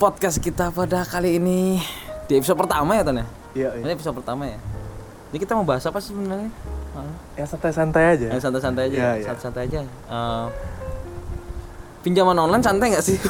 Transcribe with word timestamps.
podcast 0.00 0.40
kita 0.40 0.72
pada 0.72 1.04
kali 1.04 1.36
ini 1.36 1.76
di 2.24 2.40
episode 2.40 2.56
pertama 2.56 2.96
ya 2.96 3.04
Ton 3.04 3.20
ya? 3.20 3.26
Iya, 3.52 3.68
iya. 3.76 3.84
Ini 3.84 3.90
episode 4.00 4.16
pertama 4.16 4.48
ya. 4.48 4.56
Ini 5.28 5.36
kita 5.36 5.52
mau 5.52 5.68
bahas 5.68 5.84
apa 5.84 6.00
sih 6.00 6.16
sebenarnya? 6.16 6.48
Ya 7.36 7.44
santai-santai 7.44 8.04
aja. 8.16 8.26
santai-santai 8.40 8.88
aja, 8.88 8.96
Iya, 8.96 9.10
iya. 9.20 9.26
santai-santai 9.28 9.62
aja. 9.68 9.80
Eh, 9.84 10.46
pinjaman 12.00 12.32
online 12.32 12.64
santai 12.64 12.96
nggak 12.96 13.04
sih? 13.04 13.20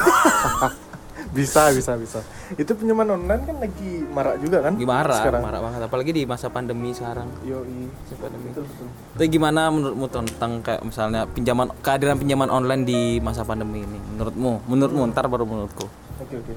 bisa, 1.37 1.75
bisa, 1.75 1.99
bisa. 1.99 2.23
Itu 2.55 2.79
pinjaman 2.79 3.19
online 3.19 3.43
kan 3.51 3.57
lagi 3.59 4.07
marak 4.07 4.39
juga 4.39 4.63
kan? 4.63 4.79
Gimana? 4.79 5.11
Sekarang. 5.11 5.43
Marah 5.43 5.61
banget, 5.67 5.81
apalagi 5.91 6.11
di 6.15 6.23
masa 6.23 6.55
pandemi 6.55 6.95
sekarang. 6.95 7.27
Yoi. 7.43 7.91
Masa 7.91 8.15
pandemi. 8.15 8.47
Betul, 8.55 8.65
betul. 8.71 8.87
Tapi 9.19 9.27
gimana 9.27 9.61
menurutmu 9.75 10.07
tentang 10.07 10.63
kayak 10.63 10.87
misalnya 10.87 11.27
pinjaman 11.27 11.75
kehadiran 11.83 12.15
pinjaman 12.15 12.47
online 12.47 12.87
di 12.87 13.19
masa 13.19 13.43
pandemi 13.43 13.83
ini? 13.83 13.99
Menurutmu? 14.15 14.71
Menurutmu 14.71 15.03
ntar 15.11 15.27
baru 15.27 15.43
menurutku. 15.43 16.10
Oke, 16.21 16.35
oke. 16.37 16.55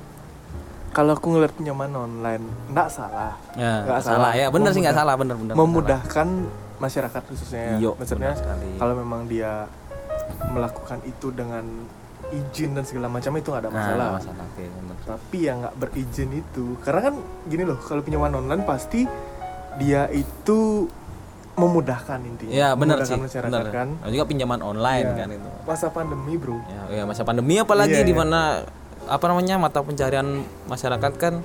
Kalau 0.94 1.18
aku 1.18 1.26
ngeliat 1.28 1.54
pinjaman 1.54 1.90
online, 1.90 2.46
nggak 2.70 2.88
salah. 2.88 3.34
Ya, 3.58 3.82
Nggak 3.82 4.02
salah. 4.04 4.32
ya, 4.32 4.48
bener 4.48 4.70
sih 4.70 4.82
nggak 4.82 4.94
salah, 4.94 5.16
bener 5.18 5.36
bener. 5.36 5.54
Memudahkan 5.54 6.28
masyarakat 6.78 7.22
khususnya. 7.26 7.82
Iya, 7.82 7.92
Maksudnya 7.92 8.38
kalau 8.78 8.94
memang 8.94 9.26
dia 9.26 9.66
melakukan 10.48 11.02
itu 11.04 11.34
dengan 11.34 11.66
izin 12.30 12.74
dan 12.74 12.86
segala 12.86 13.10
macam 13.10 13.34
itu 13.34 13.48
nggak 13.48 13.64
ada 13.64 13.70
Nah, 13.70 13.78
masalah. 13.80 14.08
masalah. 14.16 14.46
Oke, 14.48 14.64
bener. 14.66 14.96
Tapi 15.04 15.38
yang 15.40 15.58
nggak 15.62 15.76
berizin 15.78 16.30
itu, 16.32 16.66
karena 16.82 17.02
kan 17.04 17.14
gini 17.46 17.64
loh, 17.64 17.78
kalau 17.80 18.02
pinjaman 18.02 18.32
online 18.32 18.62
pasti 18.62 19.02
dia 19.76 20.06
itu 20.10 20.86
memudahkan 21.54 22.18
intinya. 22.22 22.54
Ya 22.54 22.70
benar 22.74 23.02
sih. 23.02 23.14
masyarakat 23.14 23.50
benar. 23.52 23.66
kan. 23.70 23.88
Dan 23.98 24.10
juga 24.10 24.26
pinjaman 24.26 24.62
online 24.62 25.08
Iya. 25.08 25.18
kan 25.20 25.30
itu. 25.32 25.50
Masa 25.64 25.88
pandemi 25.90 26.34
bro. 26.34 26.58
Ya, 26.66 26.82
ya 26.92 27.04
masa 27.04 27.22
pandemi 27.22 27.58
apalagi 27.58 27.94
Iya, 27.96 28.02
di 28.04 28.10
iya. 28.10 28.18
mana 28.20 28.42
apa 29.04 29.26
namanya 29.28 29.60
mata 29.60 29.84
pencarian 29.84 30.42
masyarakat 30.66 31.14
kan 31.20 31.44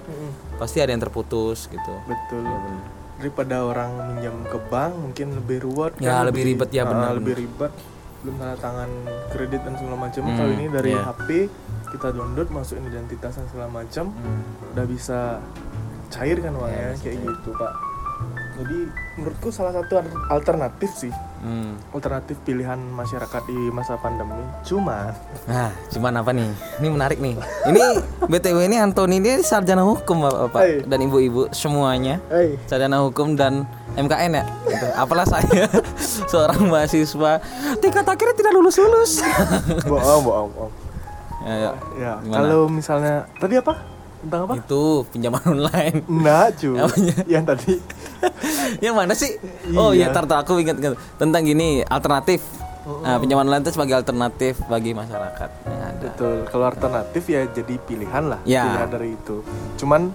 pasti 0.57 0.79
ada 0.79 0.91
yang 0.91 1.03
terputus 1.03 1.67
gitu. 1.67 1.95
Betul. 2.07 2.45
Ya. 2.45 2.59
Daripada 3.19 3.67
orang 3.67 4.15
minjam 4.15 4.35
ke 4.47 4.59
bank 4.71 4.95
mungkin 4.95 5.35
lebih 5.35 5.67
ruwet. 5.67 5.93
Ya, 5.99 6.23
lebih 6.23 6.47
ribet, 6.47 6.71
ya, 6.71 6.87
Ah, 6.87 6.91
benar, 6.91 7.11
lebih 7.19 7.35
ribet. 7.35 7.73
Belum 8.23 8.35
tanda 8.39 8.55
tangan 8.59 8.91
kredit 9.31 9.61
dan 9.63 9.75
segala 9.75 9.97
macam. 9.99 10.23
Hmm, 10.23 10.37
Kalau 10.39 10.53
ini 10.55 10.67
dari 10.71 10.91
iya. 10.95 11.03
HP 11.03 11.29
kita 11.89 12.09
download 12.15 12.49
masukin 12.51 12.85
identitas 12.87 13.33
dan 13.35 13.47
segala 13.51 13.69
macam, 13.73 14.11
Hmm. 14.13 14.43
udah 14.75 14.87
bisa 14.87 15.19
cair 16.09 16.39
kan 16.39 16.55
uangnya 16.55 16.95
bisa 16.95 17.03
kayak 17.05 17.19
gitu 17.27 17.51
pak. 17.55 17.73
Jadi 18.59 18.79
menurutku 19.19 19.49
salah 19.51 19.71
satu 19.71 20.03
alternatif 20.31 20.91
sih 20.93 21.15
Hmm. 21.39 21.79
alternatif 21.91 22.35
pilihan 22.43 22.75
masyarakat 22.75 23.43
di 23.47 23.71
masa 23.71 23.95
pandemi. 23.95 24.35
Cuman 24.63 25.15
Nah, 25.47 25.71
cuman 25.89 26.13
apa 26.17 26.31
nih? 26.31 26.51
Ini 26.77 26.89
menarik 26.91 27.19
nih. 27.19 27.39
Ini 27.65 27.83
BTW 28.31 28.67
ini 28.67 28.77
Antoni 28.77 29.17
ini 29.17 29.39
sarjana 29.41 29.83
hukum 29.83 30.19
Bapak 30.21 30.59
Hai. 30.59 30.83
dan 30.83 30.99
Ibu-ibu 30.99 31.47
semuanya. 31.51 32.19
hey, 32.27 32.59
Sarjana 32.65 33.01
hukum 33.01 33.33
dan 33.33 33.63
MKN 33.95 34.35
ya. 34.35 34.45
Gitu. 34.67 34.87
Apalah 34.93 35.25
saya 35.25 35.71
seorang 36.31 36.67
mahasiswa 36.67 37.39
tingkat 37.79 38.03
akhirnya 38.03 38.35
tidak 38.35 38.53
lulus-lulus. 38.53 39.23
bohong, 39.91 40.23
bohong, 40.23 40.49
bohong. 40.51 40.73
ya, 41.41 41.55
ya. 41.55 41.71
Ya, 41.95 42.13
kalau 42.29 42.67
misalnya 42.67 43.31
tadi 43.39 43.55
apa? 43.57 43.79
Tentang 44.19 44.51
apa? 44.51 44.55
Itu 44.59 45.07
pinjaman 45.09 45.39
online. 45.47 46.03
Enggak, 46.05 46.59
cu. 46.59 46.75
Apanya? 46.75 47.15
Yang 47.31 47.45
tadi. 47.47 47.73
yang 48.85 48.95
mana 48.95 49.13
sih? 49.13 49.39
Oh 49.73 49.91
iya, 49.91 50.09
Iya. 50.09 50.15
tar, 50.15 50.25
tar, 50.25 50.43
aku 50.43 50.59
ingat, 50.59 50.77
ingat 50.77 50.97
tentang 51.17 51.43
gini 51.43 51.83
alternatif. 51.83 52.41
Nah, 52.89 53.21
pinjaman 53.21 53.45
online 53.45 53.61
itu 53.63 53.77
sebagai 53.77 53.97
alternatif 53.97 54.65
bagi 54.65 54.97
masyarakat 54.97 55.51
yang 55.63 55.83
ada. 55.83 56.09
Betul. 56.09 56.37
Kalau 56.49 56.65
alternatif 56.65 57.23
ya 57.27 57.45
jadi 57.47 57.75
pilihan 57.79 58.25
lah. 58.27 58.41
Ya. 58.43 58.65
Pilihan 58.65 58.89
dari 58.89 59.11
itu. 59.13 59.45
Cuman 59.77 60.09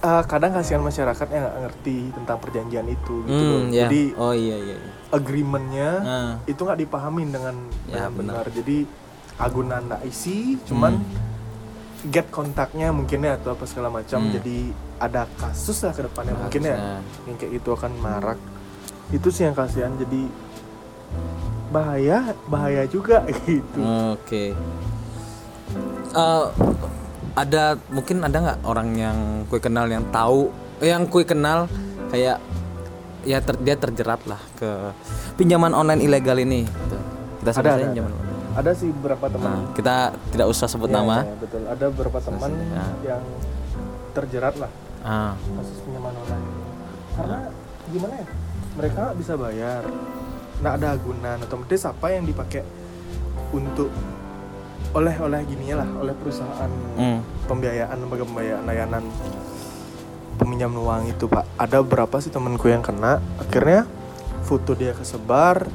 eh, 0.00 0.22
kadang 0.26 0.50
kasihan 0.50 0.82
masyarakat 0.82 1.26
yang 1.30 1.46
nggak 1.46 1.58
ngerti 1.62 1.96
tentang 2.10 2.36
perjanjian 2.36 2.86
itu 2.90 3.22
gitu 3.22 3.42
loh. 3.44 3.60
Hmm, 3.62 3.70
ya. 3.70 3.86
Jadi 3.86 4.02
oh 4.18 4.34
iya 4.34 4.56
iya. 4.58 4.76
iya. 4.76 4.90
agreementnya 5.12 5.90
Nah, 6.00 6.30
itu 6.42 6.58
nggak 6.58 6.80
dipahamin 6.80 7.28
dengan 7.30 7.54
Ya, 7.86 8.08
dengan 8.08 8.10
benar. 8.18 8.44
Jadi 8.50 8.82
agunan 9.36 9.82
nggak 9.86 10.02
isi, 10.02 10.58
cuman 10.66 10.98
Hmm. 10.98 11.31
Get 12.10 12.26
kontaknya 12.34 12.90
mungkin 12.90 13.22
ya 13.22 13.38
atau 13.38 13.54
apa 13.54 13.64
segala 13.68 13.92
macam. 13.92 14.26
Hmm. 14.26 14.32
Jadi 14.34 14.74
ada 14.98 15.26
kasus 15.38 15.82
lah 15.86 15.92
ke 15.94 16.02
depannya 16.06 16.34
mungkin 16.34 16.62
ya. 16.66 16.76
ya. 16.76 16.96
Yang 17.30 17.36
kayak 17.38 17.52
gitu 17.60 17.68
akan 17.78 17.92
marak. 18.02 18.38
Itu 19.14 19.28
sih 19.30 19.46
yang 19.46 19.54
kasihan. 19.54 19.94
Jadi 19.94 20.26
bahaya, 21.70 22.34
bahaya 22.50 22.82
juga 22.90 23.22
gitu. 23.46 23.78
Oke. 24.16 24.52
Eh, 26.12 26.46
ada 27.32 27.80
mungkin 27.88 28.20
ada 28.20 28.36
nggak 28.36 28.58
orang 28.68 28.88
yang 28.92 29.18
kue 29.48 29.56
kenal 29.62 29.88
yang 29.88 30.04
tahu, 30.12 30.52
yang 30.84 31.08
kue 31.08 31.24
kenal 31.24 31.64
kayak 32.12 32.36
ya 33.24 33.38
ter- 33.40 33.62
dia 33.62 33.78
terjerat 33.78 34.20
lah 34.28 34.42
ke 34.58 34.92
pinjaman 35.40 35.72
online 35.72 36.02
ilegal 36.04 36.36
ini. 36.36 36.66
Gitu. 36.66 36.96
Kita 37.40 37.50
sebut 37.56 37.64
Ada, 37.64 37.72
saja 37.72 37.80
ada, 37.80 37.90
pinjaman 37.94 38.12
online. 38.12 38.31
Ada 38.52 38.70
sih 38.76 38.92
beberapa 38.92 39.26
teman 39.26 39.48
Nah, 39.48 39.60
kita 39.72 39.96
tidak 40.30 40.46
usah 40.48 40.66
sebut 40.68 40.88
Ya, 40.88 41.00
nama. 41.00 41.24
ya, 41.24 41.34
betul. 41.40 41.62
Ada 41.64 41.84
beberapa 41.88 42.18
teman 42.20 42.50
Ya. 42.70 42.86
yang 43.02 43.22
terjerat 44.12 44.54
lah 44.56 44.72
Ah, 45.02 45.34
kasus 45.34 45.82
pinjaman 45.82 46.14
online. 46.14 46.46
Karena 47.12 47.38
gimana 47.90 48.14
ya? 48.14 48.26
Mereka 48.72 48.96
nggak 49.02 49.18
bisa 49.18 49.32
bayar, 49.34 49.82
nggak 50.62 50.74
ada 50.78 50.86
agunan 50.94 51.38
otomatis 51.42 51.82
apa 51.82 52.06
yang 52.08 52.22
dipakai 52.22 52.62
untuk 53.50 53.90
oleh-oleh 54.92 55.42
gini 55.44 55.74
lah, 55.74 55.88
oleh 55.98 56.14
perusahaan 56.14 56.70
hmm. 56.96 57.48
pembiayaan 57.48 57.96
lembaga 57.98 58.22
pembiayaan 58.22 58.64
layanan 58.64 59.04
peminjam 60.36 60.70
uang 60.70 61.10
itu 61.10 61.26
pak. 61.26 61.44
Ada 61.58 61.82
berapa 61.82 62.16
sih 62.18 62.30
temanku 62.30 62.68
yang 62.68 62.80
kena? 62.80 63.18
Akhirnya 63.36 63.84
foto 64.44 64.78
dia 64.78 64.94
kesebar, 64.94 65.66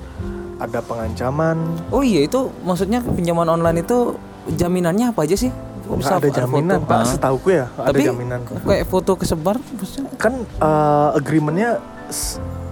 ada 0.57 0.79
pengancaman, 0.79 1.57
Oh 1.87 2.01
iya 2.01 2.21
itu 2.21 2.49
maksudnya 2.61 2.99
pinjaman 2.99 3.45
online 3.47 3.81
itu 3.81 4.17
jaminannya 4.49 5.11
apa 5.11 5.23
aja 5.23 5.37
sih? 5.37 5.51
Nggak 5.83 6.19
ada 6.19 6.29
jaminan 6.35 6.79
pak. 6.83 6.97
Ah. 6.97 7.05
Setahuku 7.05 7.49
ya 7.53 7.65
nggak 7.69 7.85
ada 7.85 7.93
Tapi 7.93 8.01
jaminan. 8.03 8.39
kayak 8.43 8.85
foto 8.85 9.11
kesebar 9.15 9.55
maksudnya 9.55 10.11
kan 10.15 10.33
uh, 10.57 11.13
agreementnya 11.13 11.79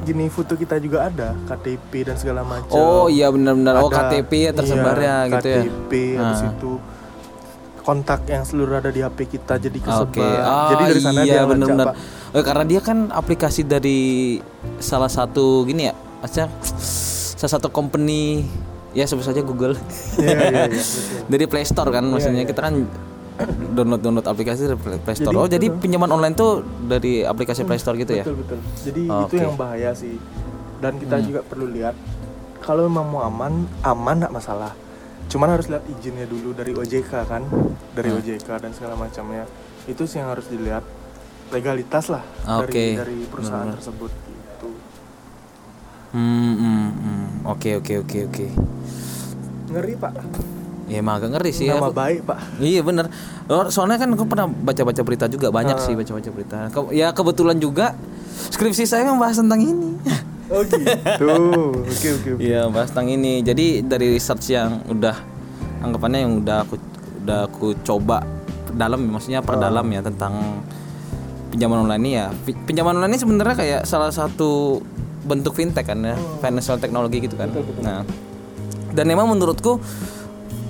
gini 0.01 0.27
foto 0.27 0.53
kita 0.53 0.77
juga 0.77 1.07
ada 1.07 1.31
KTP 1.45 1.91
dan 2.03 2.15
segala 2.15 2.43
macam 2.43 2.69
Oh 2.71 3.07
iya 3.07 3.29
benar-benar 3.29 3.79
oh 3.79 3.87
KTP 3.87 4.31
ya 4.37 4.51
tersebar 4.51 4.95
iya, 4.95 5.15
ya 5.23 5.31
gitu 5.31 5.47
ya. 5.47 5.61
KTP 5.61 5.91
habis 6.15 6.41
Ah. 6.41 6.51
itu 6.51 6.71
kontak 7.81 8.25
yang 8.25 8.41
seluruh 8.41 8.75
ada 8.75 8.89
di 8.89 8.99
HP 8.99 9.29
kita 9.29 9.57
jadi 9.57 9.77
kesebar 9.77 10.09
Oke. 10.09 10.25
Ah, 10.25 10.69
jadi 10.73 10.83
dari 10.89 11.01
sana 11.01 11.21
iya, 11.21 11.33
dia 11.37 11.41
benar. 11.45 11.85
Pak. 11.85 11.95
Eh, 12.33 12.43
karena 12.43 12.63
dia 12.65 12.81
kan 12.81 12.97
aplikasi 13.09 13.61
dari 13.61 13.99
salah 14.77 15.07
satu 15.07 15.63
gini 15.63 15.87
ya, 15.87 15.93
maksudnya 16.19 16.49
salah 17.35 17.51
satu 17.53 17.67
company 17.69 18.43
ya 18.91 19.03
sebut 19.03 19.23
saja 19.23 19.39
Google. 19.39 19.75
Iya, 20.15 20.31
iya, 20.31 20.47
iya, 20.49 20.65
betul. 20.71 21.27
dari 21.27 21.45
Play 21.45 21.63
Store 21.63 21.89
kan 21.89 22.03
maksudnya 22.03 22.41
iya. 22.41 22.47
kita 22.47 22.61
kan 22.61 22.75
download 23.69 23.99
download 23.99 24.23
aplikasi 24.23 24.65
dari 24.65 24.79
Play 24.97 25.13
Store. 25.13 25.29
Jadi, 25.29 25.37
oh, 25.37 25.47
jadi 25.49 25.67
pinjaman 25.69 26.07
online 26.09 26.31
tuh 26.33 26.51
dari 26.81 27.21
aplikasi 27.21 27.63
Play 27.63 27.75
Store 27.75 27.95
gitu 27.95 28.13
ya. 28.13 28.23
betul 28.23 28.39
betul 28.39 28.59
jadi 28.81 29.01
itu 29.03 29.25
Oke. 29.29 29.37
yang 29.37 29.55
bahaya 29.55 29.91
sih 29.91 30.15
dan 30.77 30.95
kita 30.95 31.15
Hmm. 31.17 31.25
juga 31.25 31.39
perlu 31.41 31.67
lihat 31.67 31.95
kalau 32.57 32.87
memang 32.87 33.05
mau 33.05 33.21
aman 33.21 33.53
aman 33.81 34.15
nggak 34.17 34.31
masalah 34.31 34.71
cuman 35.25 35.51
harus 35.51 35.67
lihat 35.67 35.83
izinnya 35.89 36.23
dulu 36.23 36.51
dari 36.51 36.71
OJK 36.71 37.11
kan 37.25 37.43
dari 37.91 38.09
Hmm. 38.09 38.17
OJK 38.17 38.47
dan 38.57 38.71
segala 38.71 38.95
macamnya 38.95 39.43
itu 39.83 40.03
sih 40.03 40.17
yang 40.17 40.29
harus 40.29 40.47
dilihat 40.47 40.87
legalitas 41.47 42.07
lah 42.07 42.23
Oke. 42.57 42.95
dari 42.95 42.95
dari 42.95 43.17
perusahaan 43.25 43.67
Benar-benar. 43.67 43.77
tersebut 43.77 44.11
gitu 44.15 44.69
Hmm, 46.11 46.23
hmm, 46.23 46.55
hmm. 46.55 46.64
Oke 47.45 47.77
oke 47.77 47.93
oke 48.01 48.17
oke. 48.25 48.45
ngeri 49.67 49.93
pak. 49.95 50.13
Ya 50.85 51.01
emang 51.01 51.17
agak 51.17 51.33
ngeri 51.33 51.49
sih 51.49 51.65
ya. 51.65 51.75
nama 51.75 51.89
Aku- 51.89 51.97
baik 51.97 52.19
pak. 52.23 52.37
Iya 52.57 52.81
bener. 52.81 53.09
Oh, 53.45 53.65
Soalnya 53.67 53.97
kan 53.97 54.09
aku 54.09 54.25
pernah 54.25 54.45
baca-baca 54.45 55.01
berita 55.01 55.25
juga 55.25 55.49
Banyak 55.49 55.77
sih 55.79 55.93
baca-baca 55.93 56.29
berita. 56.29 56.57
Ya 56.91 57.09
kebetulan 57.09 57.57
juga 57.57 57.93
Skripsi 58.47 58.83
saya 58.83 59.05
membahas 59.05 59.37
tentang 59.37 59.57
ini. 59.59 59.97
Oh 60.45 60.61
gitu. 60.61 60.85
Oke 61.89 62.07
oke 62.11 62.29
oke. 62.33 62.39
Iya 62.39 62.69
bahas 62.69 62.89
tentang 62.89 63.09
ini. 63.11 63.41
Jadi 63.41 63.81
dari 63.81 64.11
research 64.11 64.45
yang 64.47 64.85
udah 64.85 65.17
Anggapannya 65.81 66.19
yang 66.21 66.33
udah 66.39 66.57
aku 66.61 66.75
Udah 67.19 67.39
aku 67.45 67.73
coba 67.79 68.21
Dalam 68.69 69.01
maksudnya 69.07 69.41
perdalam 69.41 69.85
ya 69.87 70.01
Tentang 70.01 70.61
Pinjaman 71.49 71.83
online 71.83 72.03
ini 72.03 72.11
ya. 72.15 72.27
Pi- 72.35 72.57
Pinjaman 72.59 72.93
online 72.95 73.13
ini 73.13 73.19
sebenarnya 73.19 73.55
kayak 73.55 73.81
Salah 73.83 74.09
satu 74.09 74.77
bentuk 75.25 75.57
fintech 75.57 75.89
kan 75.89 75.99
ya 76.05 76.15
Financial 76.39 76.77
technology 76.77 77.17
gitu 77.25 77.35
kan. 77.35 77.49
Nah 77.81 78.05
Dan 78.93 79.05
memang 79.09 79.27
menurutku 79.27 79.81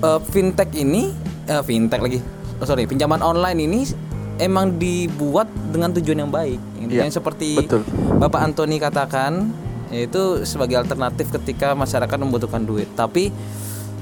eh, 0.02 0.20
Fintech 0.32 0.72
ini 0.74 1.12
eh, 1.46 1.62
Fintech 1.62 2.00
lagi 2.00 2.18
oh, 2.58 2.66
Sorry 2.66 2.88
Pinjaman 2.88 3.20
online 3.20 3.60
ini 3.62 3.80
Emang 4.36 4.76
dibuat 4.76 5.48
dengan 5.72 5.96
tujuan 5.96 6.20
yang 6.20 6.28
baik. 6.28 6.60
Iya, 6.76 7.08
Yang 7.08 7.16
seperti 7.16 7.56
betul. 7.56 7.88
Bapak 8.20 8.44
Antoni 8.44 8.76
katakan 8.76 9.48
yaitu 9.88 10.42
sebagai 10.44 10.76
alternatif 10.82 11.30
ketika 11.30 11.72
masyarakat 11.72 12.18
membutuhkan 12.20 12.60
duit. 12.68 12.84
Tapi 12.92 13.32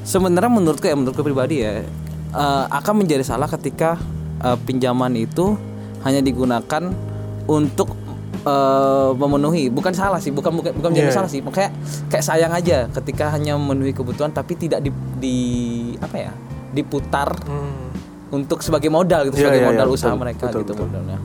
sebenarnya 0.03 0.51
menurutku 0.51 0.91
ya 0.91 0.97
menurutku 0.99 1.23
pribadi 1.23 1.63
ya 1.63 1.87
eh, 2.35 2.65
akan 2.67 3.07
menjadi 3.07 3.23
salah 3.23 3.47
ketika 3.47 3.95
eh, 4.43 4.59
pinjaman 4.67 5.15
itu 5.15 5.55
hanya 6.03 6.21
digunakan 6.21 6.93
untuk 7.47 7.95
eh, 8.45 9.11
memenuhi 9.15 9.69
bukan 9.69 9.91
salah 9.91 10.21
sih 10.21 10.29
bukan 10.29 10.53
bukan 10.53 10.73
bukan 10.75 10.91
menjadi 10.91 11.09
Iya. 11.09 11.17
salah 11.17 11.31
sih 11.31 11.41
kayak 11.41 11.73
kayak 12.07 12.23
sayang 12.23 12.53
aja 12.53 12.87
ketika 12.93 13.29
hanya 13.31 13.57
memenuhi 13.57 13.91
kebutuhan 13.91 14.31
tapi 14.31 14.55
tidak 14.55 14.81
di, 14.81 14.91
di- 15.17 15.97
apa 15.99 16.17
ya 16.21 16.33
diputar 16.71 17.33
Hmm. 17.43 17.89
untuk 18.31 18.61
sebagai 18.61 18.89
modal 18.89 19.27
gitu 19.27 19.39
Iya, 19.39 19.43
sebagai 19.47 19.63
iya, 19.63 19.69
modal 19.71 19.87
iya, 19.87 19.95
usaha 19.95 20.11
betul, 20.11 20.21
mereka 20.21 20.45
betul, 20.45 20.61
gitu 20.61 20.73
betul. 20.75 20.87
modalnya 20.87 21.19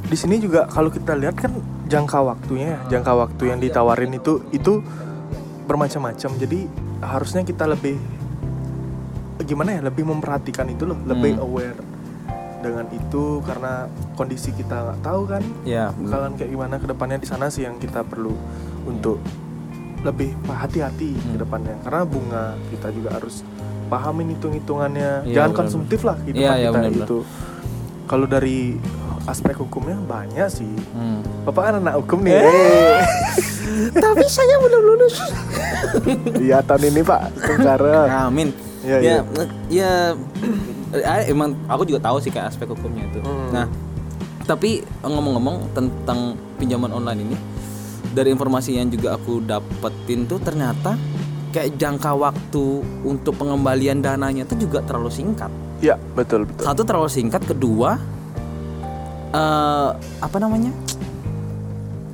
Di 0.00 0.16
sini 0.18 0.36
juga 0.36 0.66
kalau 0.66 0.90
kita 0.90 1.14
lihat 1.14 1.34
kan 1.34 1.54
jangka 1.86 2.18
waktunya, 2.20 2.74
ya, 2.74 2.78
jangka 2.90 3.12
waktu 3.16 3.42
yang 3.46 3.58
ditawarin 3.58 4.10
itu 4.12 4.42
itu 4.50 4.82
bermacam-macam. 5.64 6.30
Jadi 6.34 6.66
harusnya 7.00 7.42
kita 7.42 7.62
lebih 7.64 7.94
gimana 9.40 9.78
ya, 9.78 9.80
lebih 9.80 10.04
memperhatikan 10.04 10.66
itu 10.66 10.84
loh, 10.84 10.98
lebih 11.02 11.34
Hmm. 11.34 11.46
aware 11.46 11.78
dengan 12.60 12.86
itu 12.90 13.24
karena 13.40 13.88
kondisi 14.14 14.52
kita 14.52 14.76
nggak 14.82 15.00
tahu 15.00 15.22
kan 15.26 15.42
ya 15.62 15.90
bakalan 15.94 16.32
kayak 16.34 16.50
gimana 16.50 16.74
ke 16.76 16.86
depannya 16.86 17.16
di 17.16 17.26
sana 17.26 17.48
sih 17.48 17.64
yang 17.64 17.76
kita 17.76 18.00
perlu 18.02 18.36
untuk 18.82 19.16
lebih 20.00 20.32
hati-hati 20.46 21.12
ke 21.12 21.24
Hmm. 21.26 21.38
depannya 21.38 21.76
karena 21.80 22.02
bunga 22.02 22.44
kita 22.68 22.88
juga 22.90 23.10
harus 23.12 23.44
pahamin 23.86 24.32
hitung-hitungannya 24.32 25.10
Iya, 25.22 25.34
jangan 25.34 25.50
benar-benar. 25.50 25.58
konsumtif 25.58 26.00
lah 26.02 26.16
gitu 26.22 26.36
Iya, 26.38 26.52
iya, 26.54 26.68
kita 26.68 26.78
benar-benar. 26.78 27.06
itu 27.06 27.18
kalau 28.06 28.26
dari 28.26 28.58
aspek 29.22 29.54
hukumnya 29.54 29.96
banyak 30.00 30.48
sih 30.48 30.72
Hmm. 30.90 31.20
bapak 31.42 31.62
kan 31.62 31.74
anak 31.78 31.94
hukum 31.98 32.20
nih 32.22 32.32
Eh. 32.34 33.00
tapi 34.04 34.24
saya 34.26 34.56
belum 34.58 34.82
lulus 34.84 35.14
iya 36.38 36.60
tahun 36.60 36.88
ini 36.88 37.00
pak 37.02 37.20
sekarang 37.38 38.08
amin 38.08 38.48
Iya, 38.80 38.96
ya 38.96 39.00
iya. 39.04 39.20
ya 39.68 39.92
eh, 40.94 41.30
emang 41.30 41.54
aku 41.70 41.86
juga 41.86 42.00
tahu 42.10 42.18
sih 42.18 42.30
kayak 42.30 42.54
aspek 42.54 42.70
hukumnya 42.70 43.06
itu. 43.06 43.20
Hmm. 43.22 43.50
nah 43.54 43.66
tapi 44.48 44.82
ngomong-ngomong 45.06 45.70
tentang 45.78 46.34
pinjaman 46.58 46.90
online 46.90 47.20
ini 47.22 47.36
dari 48.10 48.34
informasi 48.34 48.74
yang 48.74 48.90
juga 48.90 49.14
aku 49.14 49.38
dapetin 49.46 50.26
tuh 50.26 50.42
ternyata 50.42 50.98
kayak 51.54 51.78
jangka 51.78 52.10
waktu 52.18 52.82
untuk 53.06 53.38
pengembalian 53.38 54.02
dananya 54.02 54.42
tuh 54.46 54.58
juga 54.58 54.82
terlalu 54.82 55.10
singkat. 55.10 55.50
Ya 55.78 55.94
betul 56.18 56.46
betul. 56.46 56.66
Satu 56.66 56.82
terlalu 56.82 57.10
singkat 57.10 57.42
kedua 57.46 57.98
eh 59.30 59.90
apa 60.18 60.36
namanya 60.42 60.74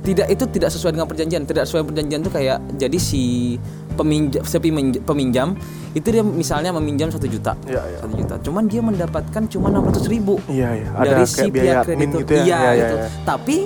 tidak 0.07 0.27
itu 0.29 0.43
tidak 0.47 0.69
sesuai 0.69 0.91
dengan 0.93 1.03
perjanjian 1.05 1.43
tidak 1.43 1.63
sesuai 1.63 1.83
perjanjian 1.83 2.21
tuh 2.21 2.31
kayak 2.31 2.57
jadi 2.73 2.95
si 2.97 3.55
peminjam 3.93 4.39
si 4.41 4.55
peminj- 4.57 5.01
peminjam 5.01 5.47
itu 5.91 6.07
dia 6.07 6.23
misalnya 6.23 6.71
meminjam 6.71 7.09
satu 7.09 7.27
juta 7.27 7.59
Iya, 7.65 7.81
iya. 7.83 7.97
satu 7.99 8.13
juta 8.15 8.35
cuman 8.39 8.63
dia 8.65 8.79
mendapatkan 8.79 9.41
cuma 9.47 9.67
enam 9.67 9.83
ratus 9.83 10.07
ribu 10.07 10.39
iya 10.47 10.71
iya 10.73 10.87
ada 10.93 11.11
dari 11.11 11.23
si 11.25 11.43
biaya 11.45 11.65
pihak 11.73 11.83
kreditur 11.83 12.19
gitu 12.21 12.31
ya 12.31 12.39
iya 12.39 12.45
Iya, 12.47 12.59
iya, 12.63 12.71
itu 12.79 12.95
iya. 12.95 13.07
tapi 13.21 13.57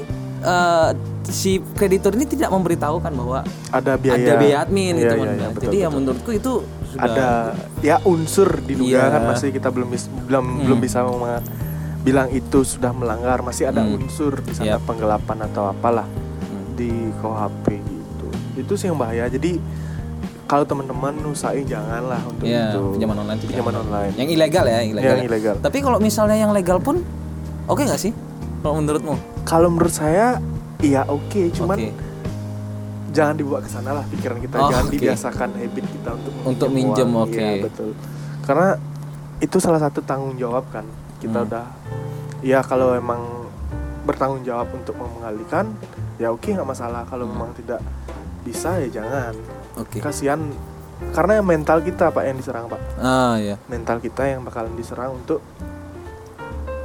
eh, 0.42 0.90
si 1.24 1.52
kreditur 1.72 2.12
ini 2.12 2.26
tidak 2.26 2.50
memberitahukan 2.50 3.12
bahwa 3.14 3.40
ada 3.70 3.94
biaya 3.96 4.18
ada 4.18 4.34
biaya 4.36 4.58
admin 4.60 4.94
Iya, 4.94 5.02
gitu 5.04 5.16
iya, 5.16 5.30
iya, 5.30 5.48
betul, 5.48 5.62
jadi 5.62 5.78
ya 5.78 5.86
betul. 5.86 5.96
menurutku 5.96 6.32
itu 6.34 6.54
sudah 6.88 7.06
ada 7.06 7.28
ya 7.80 7.96
unsur 8.04 8.50
diduga 8.62 8.98
Iya. 8.98 9.14
kan 9.14 9.22
masih 9.28 9.48
kita 9.50 9.70
belum 9.70 9.88
bis- 9.90 10.12
belum 10.26 10.44
Hmm. 10.44 10.62
belum 10.66 10.80
bisa 10.80 11.00
bilang 12.02 12.28
itu 12.30 12.60
sudah 12.64 12.90
melanggar 12.92 13.40
masih 13.40 13.70
ada 13.70 13.80
Hmm. 13.80 14.00
unsur 14.00 14.34
di 14.40 14.52
sana 14.52 14.76
Yap. 14.76 14.90
penggelapan 14.90 15.38
atau 15.46 15.70
apalah. 15.70 16.08
Di 16.82 16.90
KUHP 17.16 17.66
gitu 17.78 18.28
itu 18.58 18.74
sih 18.74 18.90
yang 18.90 18.98
bahaya 18.98 19.26
jadi 19.28 19.62
kalau 20.44 20.66
teman-teman 20.66 21.16
usahain 21.26 21.64
janganlah 21.64 22.20
untuk 22.26 22.44
Iya, 22.44 22.74
itu 22.74 22.82
pinjaman 22.92 23.18
online 23.20 23.40
pinjaman 23.40 23.62
jangan. 23.72 23.86
online 23.86 24.14
yang 24.18 24.30
ilegal 24.30 24.66
ya 24.66 24.80
ilegal, 24.84 25.06
Yang 25.08 25.16
ya. 25.16 25.28
ilegal. 25.30 25.56
tapi 25.62 25.78
kalau 25.80 25.98
misalnya 25.98 26.38
yang 26.38 26.52
legal 26.52 26.78
pun 26.78 27.00
oke 27.66 27.80
nggak 27.80 28.02
sih 28.02 28.12
kalau 28.60 28.76
menurutmu 28.78 29.16
kalau 29.44 29.70
menurut 29.70 29.94
saya 29.94 30.42
iya 30.80 31.06
oke 31.06 31.50
cuman 31.52 31.78
Oke. 31.80 31.92
jangan 33.12 33.36
dibawa 33.36 33.60
ke 33.60 33.70
sana 33.70 33.92
lah 33.94 34.06
pikiran 34.08 34.40
kita 34.40 34.56
Oh, 34.58 34.68
jangan 34.68 34.86
oke. 34.86 34.94
dibiasakan 34.94 35.50
habit 35.54 35.86
kita 35.86 36.10
untuk 36.12 36.34
Untuk 36.44 36.68
minjem, 36.70 37.08
uang. 37.08 37.28
oke. 37.28 37.38
Iya, 37.38 37.64
betul 37.64 37.90
karena 38.42 38.70
itu 39.40 39.58
salah 39.58 39.80
satu 39.80 40.02
tanggung 40.02 40.36
jawab 40.36 40.66
kan 40.68 40.84
kita 41.18 41.38
Hmm. 41.38 41.48
udah 41.48 41.66
ya 42.42 42.60
kalau 42.62 42.92
emang 42.94 43.22
bertanggung 44.02 44.42
jawab 44.42 44.68
untuk 44.72 44.98
mengalihkan 44.98 45.72
ya 46.22 46.30
oke 46.30 46.46
nggak 46.48 46.68
masalah 46.68 47.02
kalau 47.04 47.26
Hmm. 47.26 47.34
memang 47.34 47.52
tidak 47.54 47.82
bisa 48.42 48.78
ya 48.78 48.90
jangan 48.94 49.34
oke 49.76 49.98
kasihan 49.98 50.38
karena 51.12 51.42
mental 51.42 51.82
kita 51.82 52.10
pak 52.10 52.24
yang 52.24 52.38
diserang 52.38 52.66
pak 52.68 52.78
ah 52.98 53.34
ya 53.36 53.58
mental 53.66 53.98
kita 53.98 54.22
yang 54.28 54.42
bakalan 54.42 54.70
diserang 54.76 55.16
untuk 55.16 55.42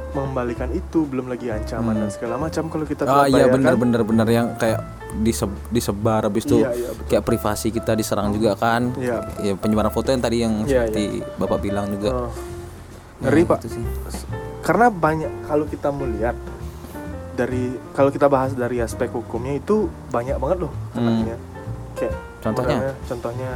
mengembalikan 0.09 0.71
itu 0.71 1.05
belum 1.05 1.27
lagi 1.27 1.47
ancaman 1.47 1.93
Hmm. 1.93 2.01
dan 2.01 2.09
segala 2.09 2.35
macam 2.35 2.63
kalau 2.65 2.83
kita 2.83 3.05
ah 3.05 3.27
iya 3.27 3.45
benar 3.45 3.77
benar 3.77 4.01
benar 4.01 4.25
yang 4.27 4.57
kayak 4.57 4.81
diseb- 5.19 5.61
disebar 5.69 6.25
habis 6.25 6.43
itu 6.43 6.59
Iya, 6.59 6.73
iya, 6.73 6.89
betul. 6.91 7.05
kayak 7.07 7.23
privasi 7.23 7.67
kita 7.69 7.93
diserang 7.93 8.33
juga 8.33 8.53
kan 8.55 8.91
Iya. 8.93 9.21
ya 9.39 9.53
penyebaran 9.55 9.87
foto 9.87 10.09
yang 10.09 10.19
tadi 10.19 10.41
yang 10.41 10.53
Iya, 10.59 10.89
seperti 10.89 11.03
bapak 11.37 11.59
bilang 11.59 11.85
juga 11.91 12.09
Oh. 12.25 12.31
ngeri 13.19 13.43
Ya, 13.43 13.47
pak 13.47 13.57
sih. 13.63 13.85
karena 14.59 14.87
banyak 14.89 15.31
kalau 15.43 15.63
kita 15.63 15.89
melihat 15.91 16.35
dari 17.37 17.63
kalau 17.93 18.09
kita 18.09 18.25
bahas 18.25 18.51
dari 18.51 18.77
aspek 18.79 19.07
hukumnya 19.09 19.53
itu 19.55 19.75
banyak 20.09 20.35
banget 20.35 20.57
loh 20.59 20.73
kenanya 20.91 21.37
kayak 21.93 22.13
Hmm. 22.13 22.25
Contohnya? 22.43 22.77
misalnya- 22.77 22.97
contohnya 23.05 23.51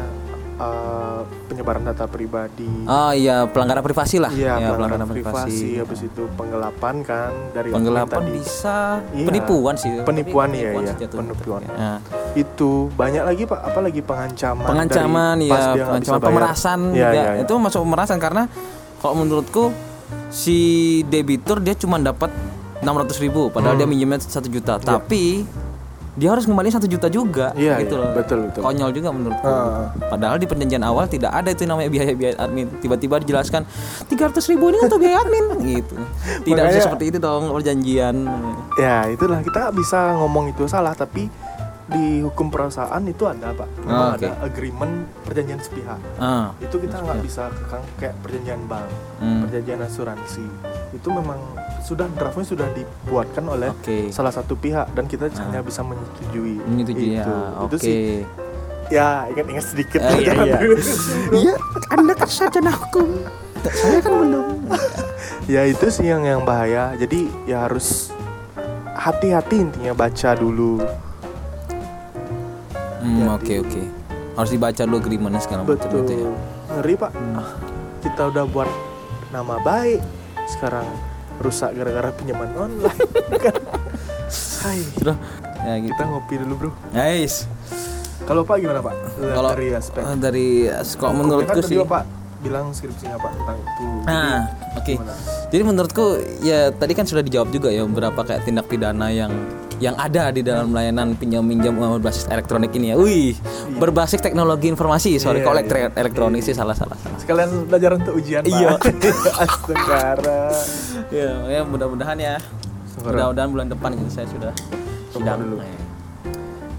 uh, 0.58 1.22
penyebaran 1.46 1.84
data 1.84 2.06
pribadi 2.06 2.68
ah 2.84 3.14
iya 3.14 3.46
pelanggaran 3.46 3.82
privasi 3.82 4.18
lah 4.18 4.30
iya 4.32 4.58
Ya, 4.58 4.70
pelanggaran 4.72 5.08
privasi 5.08 5.78
habis 5.78 6.02
itu 6.04 6.24
penggelapan 6.34 6.96
kan 7.02 7.32
dari 7.52 7.70
penggelapan 7.70 8.20
tadi. 8.20 8.32
bisa 8.36 9.00
Iya. 9.12 9.26
penipuan 9.26 9.76
sih 9.76 9.90
Penipuan, 10.02 10.48
iya, 10.52 10.74
sih 10.74 10.84
iya. 10.84 10.94
jatuhnya. 11.00 11.34
Penipuan. 11.34 11.62
Ya. 11.64 11.94
itu 12.34 12.72
banyak 12.92 13.24
lagi 13.24 13.44
pak 13.44 13.60
apalagi 13.62 14.02
pengancaman 14.02 14.66
pengancaman 14.66 15.36
dari 15.38 15.50
ya 15.74 15.86
pengancaman 15.86 16.18
bayar. 16.18 16.28
pemerasan 16.28 16.80
Iya, 16.82 16.92
juga. 16.92 17.14
iya, 17.14 17.24
iya. 17.24 17.42
itu 17.42 17.54
masuk 17.56 17.80
pemerasan 17.82 18.18
karena 18.18 18.44
kalau 18.98 19.16
menurutku 19.18 19.64
si 20.30 20.58
debitur 21.06 21.60
dia 21.60 21.76
cuma 21.76 21.98
dapat 21.98 22.32
600.000 22.82 23.22
ribu 23.22 23.48
padahal 23.48 23.74
Hmm. 23.74 23.82
dia 23.82 23.88
minjemnya 23.88 24.18
satu 24.20 24.46
juta. 24.46 24.78
Tapi 24.78 25.46
dia 26.12 26.28
harus 26.28 26.44
kembali 26.44 26.68
satu 26.68 26.86
juta 26.86 27.08
juga 27.08 27.56
Iya, 27.56 27.80
gitu 27.80 27.96
iya, 27.96 28.04
loh. 28.04 28.12
Betul, 28.14 28.40
betul. 28.46 28.62
konyol 28.62 28.92
juga 28.92 29.10
menurutku. 29.10 29.48
Ah. 29.48 29.96
padahal 30.04 30.36
di 30.36 30.46
perjanjian 30.46 30.84
awal 30.84 31.08
tidak 31.08 31.32
ada 31.32 31.50
itu 31.50 31.64
namanya 31.64 31.88
biaya-biaya 31.88 32.36
admin. 32.38 32.68
Tiba-tiba 32.78 33.16
dijelaskan 33.18 33.64
300.000 34.06 34.52
ribu 34.52 34.66
ini 34.70 34.80
untuk 34.82 35.00
biaya 35.00 35.24
admin. 35.24 35.46
Gitu. 35.72 35.96
Tidak 36.44 36.52
bisa 36.60 36.68
Makanya- 36.68 36.84
seperti 36.84 37.06
itu 37.08 37.18
dong 37.18 37.48
perjanjian. 37.50 38.16
Ya 38.76 39.08
itulah. 39.08 39.40
Kita 39.40 39.72
bisa 39.72 40.18
ngomong 40.18 40.52
itu 40.52 40.68
salah 40.68 40.92
tapi 40.92 41.32
di 41.92 42.06
hukum 42.22 42.48
perusahaan 42.48 43.04
itu 43.04 43.24
ada 43.24 43.52
pak 43.52 43.68
Ah, 43.68 43.84
memang 43.84 44.08
oke. 44.10 44.18
ada 44.18 44.30
agreement 44.42 44.94
perjanjian 45.22 45.60
sepihak 45.60 46.00
ah 46.18 46.56
itu 46.58 46.76
kita 46.78 46.96
nggak 46.98 47.20
bisa 47.20 47.52
kekang 47.52 47.84
kayak 47.96 48.16
perjanjian 48.20 48.62
bank 48.66 48.88
Hmm. 49.18 49.44
perjanjian 49.44 49.80
asuransi 49.82 50.46
itu 50.92 51.08
memang 51.08 51.38
sudah 51.82 52.08
draftnya 52.10 52.48
sudah 52.48 52.68
dibuatkan 52.72 53.44
oleh 53.46 53.70
Oke. 53.72 54.08
salah 54.10 54.30
satu 54.30 54.56
pihak 54.56 54.88
dan 54.92 55.06
kita 55.06 55.28
Ah. 55.30 55.46
hanya 55.46 55.60
bisa 55.62 55.82
menyetujui 55.82 56.64
menyetujui 56.64 57.10
ya 57.12 57.22
itu 57.22 57.34
oke 57.58 57.68
itu 57.68 57.76
sih 57.78 58.02
ya 58.88 59.10
ingat-ingat 59.28 59.66
sedikit 59.66 60.00
Ah, 60.00 60.16
iya, 60.16 60.34
iya. 60.42 60.58
Iya, 61.44 61.54
Anda 61.90 62.12
kan 62.14 62.28
sarjana 62.28 62.72
hukum. 62.74 63.08
Saya 63.62 64.00
kan 64.00 64.14
belum. 64.18 64.48
ya 65.46 65.62
itu 65.64 65.86
sih 65.88 66.06
yang 66.06 66.24
yang 66.24 66.42
bahaya 66.42 66.96
jadi 66.96 67.28
ya 67.46 67.64
harus 67.64 68.10
hati-hati 68.94 69.62
intinya 69.62 69.94
baca 69.94 70.34
dulu 70.34 70.82
Hmm, 73.02 73.28
oke 73.32 73.54
oke. 73.60 73.82
Harus 74.32 74.50
dibaca 74.50 74.82
dulu 74.82 74.98
agreementnya 74.98 75.40
segala 75.40 75.62
macam 75.64 75.76
betul 75.76 76.00
itu 76.00 76.14
ya. 76.16 76.30
ngeri 76.72 76.94
pak 76.96 77.12
Ah, 77.34 77.50
kita 78.00 78.22
udah 78.30 78.46
buat 78.46 78.70
nama 79.30 79.60
baik 79.60 80.00
sekarang 80.48 80.88
rusak 81.38 81.74
gara-gara 81.74 82.10
pinjaman 82.12 82.48
online 82.54 83.02
kan 83.44 83.56
Hai, 84.62 84.80
Sudah. 84.94 85.18
Ya 85.60 85.76
gitu. 85.78 85.92
kita 85.92 86.04
ngopi 86.06 86.34
dulu 86.38 86.54
bro 86.56 86.72
Guys, 86.92 87.50
kalau 88.24 88.42
pak 88.42 88.62
gimana 88.62 88.80
pak 88.80 88.94
kalau 89.20 89.50
dari 89.52 89.68
aspek 89.72 90.02
eh, 90.02 90.16
dari 90.16 90.48
Hukumnya 90.72 91.12
menurutku 91.18 91.52
kan 91.52 91.56
tadi 91.60 91.68
sih. 91.68 91.78
Bapak 91.82 92.04
bilang 92.40 92.66
skripsinya 92.72 93.18
Pak 93.18 93.32
tentang 93.32 93.58
itu. 93.60 93.84
Nah, 94.02 94.38
oke. 94.74 94.94
gimana? 94.96 95.14
Jadi 95.48 95.62
menurutku 95.64 96.06
ya 96.42 96.60
tadi 96.72 96.94
kan 96.94 97.06
sudah 97.06 97.22
dijawab 97.22 97.50
juga 97.50 97.70
ya 97.70 97.84
beberapa 97.84 98.18
kayak 98.20 98.42
tindak 98.44 98.66
pidana 98.66 99.10
yang 99.10 99.30
yang 99.82 99.98
ada 99.98 100.30
di 100.30 100.46
dalam 100.46 100.70
layanan 100.70 101.18
pinjam 101.18 101.42
minjam 101.42 101.74
uang 101.74 101.98
berbasis 101.98 102.30
elektronik 102.30 102.70
ini 102.72 102.94
ya. 102.94 102.96
Wih, 102.96 103.34
berbasis 103.76 104.22
teknologi 104.22 104.70
informasi. 104.70 105.18
Sorry, 105.18 105.42
Iya, 105.42 105.44
kok 105.44 105.50
iya. 105.50 105.58
elektri- 105.58 105.96
elektronik 105.98 106.42
sih 106.42 106.54
salah 106.54 106.78
salah 106.78 106.94
salah. 106.96 107.18
Sekalian 107.18 107.66
belajar 107.66 107.98
untuk 107.98 108.14
ujian 108.14 108.46
Iya. 108.46 108.78
Pak. 108.78 108.94
Astagfirullah. 109.44 110.54
Ya, 111.50 111.62
mudah-mudahan 111.66 112.14
ya. 112.16 112.38
Mudah-mudahan 113.02 113.50
bulan 113.50 113.68
depan 113.68 113.98
gitu 113.98 114.12
saya 114.14 114.30
sudah 114.30 114.54
sidang 115.10 115.42
dulu. 115.42 115.58
Ya. 115.60 115.78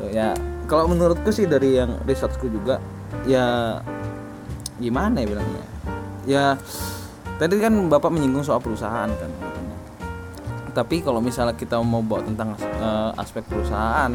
Ya, 0.02 0.28
kalau 0.64 0.86
menurutku 0.86 1.34
sih 1.34 1.44
dari 1.44 1.76
yang 1.76 1.98
researchku 2.02 2.46
juga 2.46 2.78
ya 3.24 3.78
gimana 4.78 5.18
ya 5.18 5.26
bilangnya? 5.26 5.64
Ya 6.22 6.44
tadi 7.34 7.58
kan 7.58 7.74
bapak 7.86 8.10
menyinggung 8.10 8.46
soal 8.46 8.58
perusahaan 8.58 9.10
kan 9.10 9.30
tapi 10.72 11.04
kalau 11.04 11.20
misalnya 11.20 11.52
kita 11.52 11.76
mau 11.84 12.00
bawa 12.00 12.24
tentang 12.24 12.56
eh, 12.56 13.10
aspek 13.20 13.44
perusahaan 13.44 14.10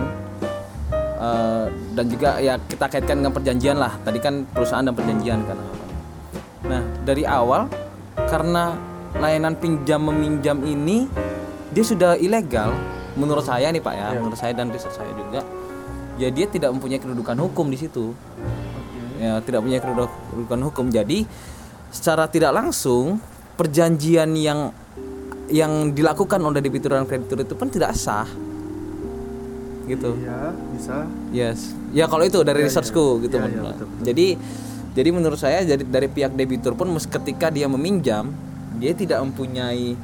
eh, 1.22 1.66
dan 1.70 2.06
juga 2.10 2.42
ya 2.42 2.58
kita 2.58 2.90
kaitkan 2.90 3.22
dengan 3.22 3.34
perjanjian 3.34 3.78
lah. 3.78 3.94
Tadi 4.02 4.18
kan 4.18 4.44
perusahaan 4.50 4.84
dan 4.86 4.94
perjanjian 4.98 5.40
kan. 5.46 5.58
Nah 6.66 6.82
dari 7.06 7.24
awal 7.24 7.70
karena 8.28 8.74
layanan 9.18 9.56
pinjam 9.56 10.02
meminjam 10.02 10.60
ini 10.66 11.06
dia 11.72 11.86
sudah 11.86 12.18
ilegal 12.18 12.74
menurut 13.14 13.46
saya 13.46 13.70
nih 13.70 13.82
pak 13.82 13.94
ya. 13.94 14.08
Iya. 14.14 14.20
menurut 14.22 14.38
saya 14.38 14.54
dan 14.58 14.74
riset 14.74 14.94
saya 14.94 15.14
juga. 15.14 15.46
Ya 16.18 16.34
dia 16.34 16.50
tidak 16.50 16.74
mempunyai 16.74 16.98
kedudukan 16.98 17.38
hukum 17.38 17.70
di 17.70 17.78
situ. 17.78 18.18
Ya 19.22 19.38
tidak 19.46 19.62
punya 19.62 19.78
kedudukan 19.78 20.60
hukum. 20.74 20.90
Jadi 20.90 21.30
secara 21.94 22.26
tidak 22.26 22.58
langsung 22.58 23.22
perjanjian 23.58 24.34
yang 24.38 24.74
yang 25.48 25.96
dilakukan 25.96 26.40
oleh 26.44 26.60
debitur 26.60 26.96
dan 26.96 27.08
kreditur 27.08 27.44
itu 27.44 27.54
pun 27.56 27.68
tidak 27.72 27.96
sah. 27.96 28.28
Gitu. 29.88 30.20
Iya 30.20 30.52
bisa. 30.76 30.96
Yes. 31.32 31.72
Ya 31.96 32.12
kalau 32.12 32.28
itu 32.28 32.44
dari 32.44 32.60
Iya, 32.60 32.68
researchku 32.68 33.20
iya. 33.20 33.24
gitu 33.24 33.36
Iya, 33.40 33.48
iya, 33.48 33.62
betul, 33.64 33.88
betul. 33.88 33.88
jadi 34.04 34.28
jadi 34.98 35.10
menurut 35.16 35.40
saya 35.40 35.64
jadi 35.64 35.84
dari 35.88 36.12
pihak 36.12 36.36
debitur 36.36 36.76
pun 36.76 36.92
ketika 37.00 37.48
dia 37.48 37.72
meminjam 37.72 38.34
dia 38.78 38.92
tidak 38.92 39.24
mempunyai 39.24 39.96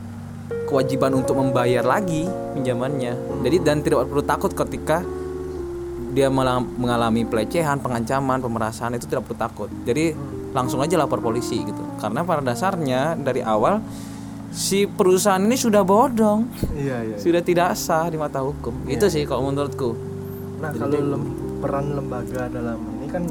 kewajiban 0.67 1.11
untuk 1.13 1.37
membayar 1.37 1.83
lagi 1.83 2.25
pinjamannya. 2.55 3.43
Jadi 3.43 3.57
dan 3.61 3.83
tidak 3.83 4.07
perlu 4.07 4.23
takut 4.23 4.51
ketika 4.55 5.03
dia 6.13 6.29
malah 6.29 6.61
mengalami 6.61 7.25
pelecehan 7.25 7.81
pengancaman 7.81 8.39
pemerasan 8.39 8.95
itu 8.95 9.09
tidak 9.09 9.27
perlu 9.27 9.37
takut. 9.37 9.69
Jadi 9.83 10.13
langsung 10.53 10.79
aja 10.79 10.95
lapor 10.95 11.19
polisi 11.19 11.59
gitu. 11.59 11.83
Karena 11.97 12.21
pada 12.21 12.45
dasarnya 12.45 13.17
dari 13.17 13.41
awal 13.41 13.81
si 14.53 14.85
perusahaan 14.85 15.41
ini 15.41 15.57
sudah 15.57 15.81
bodong. 15.81 16.45
Iya 16.71 16.97
iya 17.03 17.15
sudah 17.17 17.41
tidak 17.41 17.73
sah 17.73 18.05
di 18.05 18.15
mata 18.15 18.39
hukum. 18.39 18.85
Itu 18.85 19.09
sih 19.09 19.25
kalau 19.25 19.49
menurutku. 19.49 19.97
Nah 20.61 20.69
kalau 20.71 20.93
lem- 20.95 21.33
peran 21.57 21.85
lembaga 21.91 22.45
dalam 22.47 22.77
ini 22.95 23.07
kan 23.07 23.23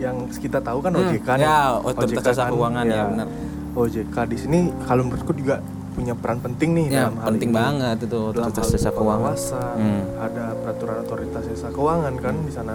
yang 0.00 0.16
kita 0.26 0.58
tahu 0.58 0.80
kan 0.80 0.96
OJK 0.96 1.28
nih. 1.36 1.44
ya, 1.44 1.76
Otoritas 1.76 2.24
Jasa 2.24 2.48
Keuangan, 2.48 2.84
ya, 2.88 3.04
benar. 3.04 3.28
OJK 3.70 4.16
di 4.26 4.36
sini 4.38 4.58
kalau 4.82 5.04
menurutku 5.04 5.36
juga 5.36 5.60
punya 5.90 6.14
peran 6.14 6.38
penting 6.40 6.70
nih 6.72 6.86
ya 6.88 6.96
dalam 7.04 7.14
hal 7.18 7.26
penting 7.28 7.50
ini. 7.50 7.58
banget 7.58 7.96
itu 8.00 8.18
otoritas 8.24 8.62
hal 8.62 8.72
jasa 8.72 8.90
keuangan. 8.90 9.34
Hmm. 9.76 10.02
ada 10.16 10.44
peraturan 10.56 10.96
otoritas 11.02 11.42
jasa 11.44 11.68
keuangan 11.68 12.14
kan 12.16 12.34
di 12.40 12.52
sana. 12.54 12.74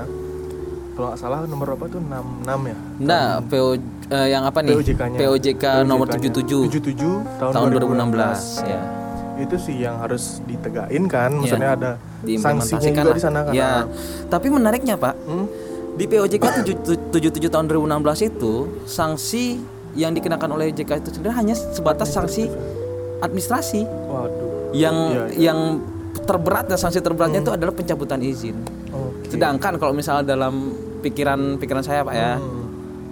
Kalau 0.94 1.12
nggak 1.12 1.20
salah 1.20 1.40
nomor 1.44 1.76
berapa 1.76 1.86
tuh? 1.90 2.00
66 2.00 2.72
ya? 2.72 2.78
Enggak, 3.02 3.32
PO 3.52 3.68
eh, 4.08 4.28
yang 4.30 4.44
apa 4.44 4.60
nih? 4.60 4.74
POJK-nya. 4.74 5.18
POJK 5.18 5.64
nomor 5.84 6.06
POJK-nya. 6.08 6.68
77 6.68 6.96
tahun, 7.38 7.52
tahun 7.52 7.68
2016. 7.72 8.64
2016 8.64 8.68
ya. 8.68 8.82
itu 9.36 9.56
sih 9.60 9.76
yang 9.78 10.00
harus 10.00 10.40
ditegain 10.44 11.04
kan 11.06 11.28
maksudnya 11.30 11.76
ada 11.76 11.92
sanksinya 12.24 12.24
Diimplementasikan 12.24 12.88
juga 12.96 13.04
lah. 13.06 13.16
di 13.16 13.22
sana 13.22 13.40
kan 13.44 13.52
Ya. 13.52 13.72
Tapi 14.26 14.48
menariknya, 14.48 14.96
Pak, 14.96 15.16
Hmm? 15.22 15.46
di 15.94 16.06
POJK 16.06 16.46
77 17.12 17.50
tahun 17.50 17.66
2016 17.68 18.24
itu 18.26 18.54
sanksi 18.86 19.60
yang 19.94 20.12
dikenakan 20.12 20.50
oleh 20.50 20.70
OJK 20.70 20.92
itu 20.98 21.10
sebenarnya 21.10 21.38
hanya 21.38 21.56
sebatas 21.56 22.12
sanksi 22.12 22.48
administrasi 23.18 23.84
waduh 24.06 24.72
yang 24.72 24.96
Iya, 25.06 25.24
iya. 25.30 25.40
yang 25.46 25.60
terberat 26.22 26.68
dan 26.68 26.76
sanksi 26.76 27.00
terberatnya 27.00 27.40
itu 27.40 27.48
adalah 27.50 27.72
pencabutan 27.72 28.20
izin. 28.20 28.56
Oke. 28.90 29.32
Sedangkan 29.32 29.76
kalau 29.76 29.92
misalnya 29.92 30.24
dalam 30.30 30.72
pikiran 31.00 31.56
pikiran 31.56 31.80
saya 31.80 32.02
Pak 32.02 32.12
ya, 32.14 32.32
Hmm. 32.36 32.65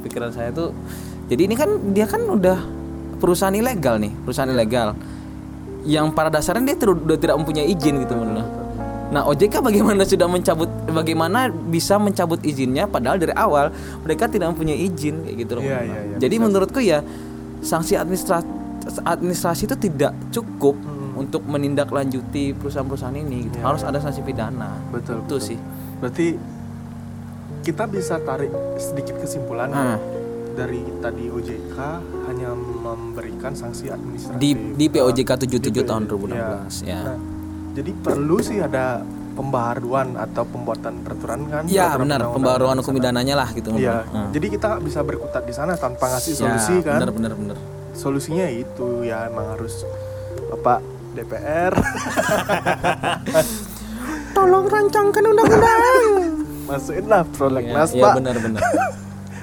Pikiran 0.03 0.29
saya 0.29 0.51
tuh 0.51 0.75
jadi 1.25 1.48
ini 1.48 1.55
kan 1.55 1.69
dia 1.91 2.03
kan 2.03 2.19
udah 2.22 2.60
perusahaan 3.17 3.55
ilegal 3.55 3.95
nih, 3.98 4.12
perusahaan 4.22 4.51
ilegal 4.51 4.93
yang 5.83 6.12
pada 6.12 6.27
dasarnya 6.29 6.75
dia 6.75 6.91
udah 6.91 7.15
tidak 7.15 7.36
mempunyai 7.39 7.72
izin 7.72 8.03
gitu 8.03 8.13
menurut. 8.13 8.43
Nah, 9.13 9.24
OJK 9.24 9.62
bagaimana 9.62 10.03
sudah 10.03 10.25
mencabut 10.25 10.67
bagaimana 10.89 11.48
bisa 11.48 11.95
mencabut 11.95 12.41
izinnya 12.41 12.83
padahal 12.83 13.15
dari 13.15 13.31
awal 13.31 13.69
mereka 14.01 14.25
tidak 14.25 14.51
mempunyai 14.51 14.75
izin 14.83 15.24
kayak 15.24 15.38
gitu 15.39 15.51
loh. 15.55 15.63
Menurut. 15.63 15.86
iya, 15.86 16.01
iya, 16.03 16.17
Jadi 16.17 16.36
menurutku 16.36 16.79
ya 16.81 17.00
sanksi 17.62 17.93
administrasi 17.95 18.48
administrasi 19.00 19.62
itu 19.63 19.75
tidak 19.79 20.12
cukup 20.29 20.75
Hmm. 20.75 21.15
untuk 21.15 21.45
menindaklanjuti 21.45 22.57
perusahaan-perusahaan 22.57 23.15
ini 23.15 23.48
gitu. 23.48 23.62
Iya, 23.62 23.63
Harus 23.63 23.86
ada 23.86 24.01
sanksi 24.01 24.19
pidana. 24.19 24.81
betul 24.89 25.22
Itu 25.22 25.38
betul. 25.38 25.39
sih. 25.39 25.60
berarti 26.01 26.27
kita 27.63 27.88
bisa 27.88 28.20
tarik 28.20 28.51
sedikit 28.75 29.15
kesimpulan 29.17 29.72
Ah. 29.72 29.98
dari 30.53 30.84
tadi 31.00 31.32
OJK 31.32 31.75
hanya 32.27 32.51
memberikan 32.53 33.51
sanksi 33.51 33.89
administratif 33.89 34.38
Di 34.38 34.51
di 34.75 34.86
POJK 34.86 35.32
Ah, 35.32 35.39
77 35.39 35.72
di- 35.74 35.82
tahun 35.82 36.03
iya. 36.03 36.12
2016 36.12 36.75
ya. 36.84 37.01
Nah, 37.01 37.17
jadi 37.74 37.91
perlu 37.96 38.38
sih 38.38 38.60
ada 38.60 39.01
pembaharuan 39.34 40.13
atau 40.13 40.46
pembuatan 40.46 41.01
peraturan 41.01 41.50
kan 41.50 41.63
Ya 41.65 41.89
peraturan 41.89 42.05
benar, 42.05 42.20
di 42.22 42.27
hukum 42.77 42.93
pidananya 42.93 43.36
lah 43.36 43.50
gitu. 43.50 43.74
Iya, 43.74 44.05
Hmm. 44.05 44.29
jadi 44.29 44.48
kita 44.51 44.70
bisa 44.77 45.01
berkutat 45.01 45.41
di 45.41 45.53
sana 45.55 45.74
tanpa 45.74 46.05
ngasih 46.08 46.34
Ya, 46.34 46.39
solusi 46.53 46.75
kan. 46.86 47.01
Benar 47.01 47.12
benar 47.12 47.34
benar. 47.34 47.58
Solusinya 47.93 48.46
itu 48.46 49.01
ya 49.01 49.25
emang 49.25 49.58
harus 49.58 49.82
Bapak 50.51 50.86
DPR 51.13 51.74
Tolong 54.34 54.65
rancangkan 54.65 55.24
undang-undang. 55.24 56.12
Masukin 56.74 57.06
lah 57.06 57.22
prolegnas 57.27 57.89
Iya 57.92 58.03
Pak. 58.03 58.13
benar 58.18 58.36
benar. 58.38 58.62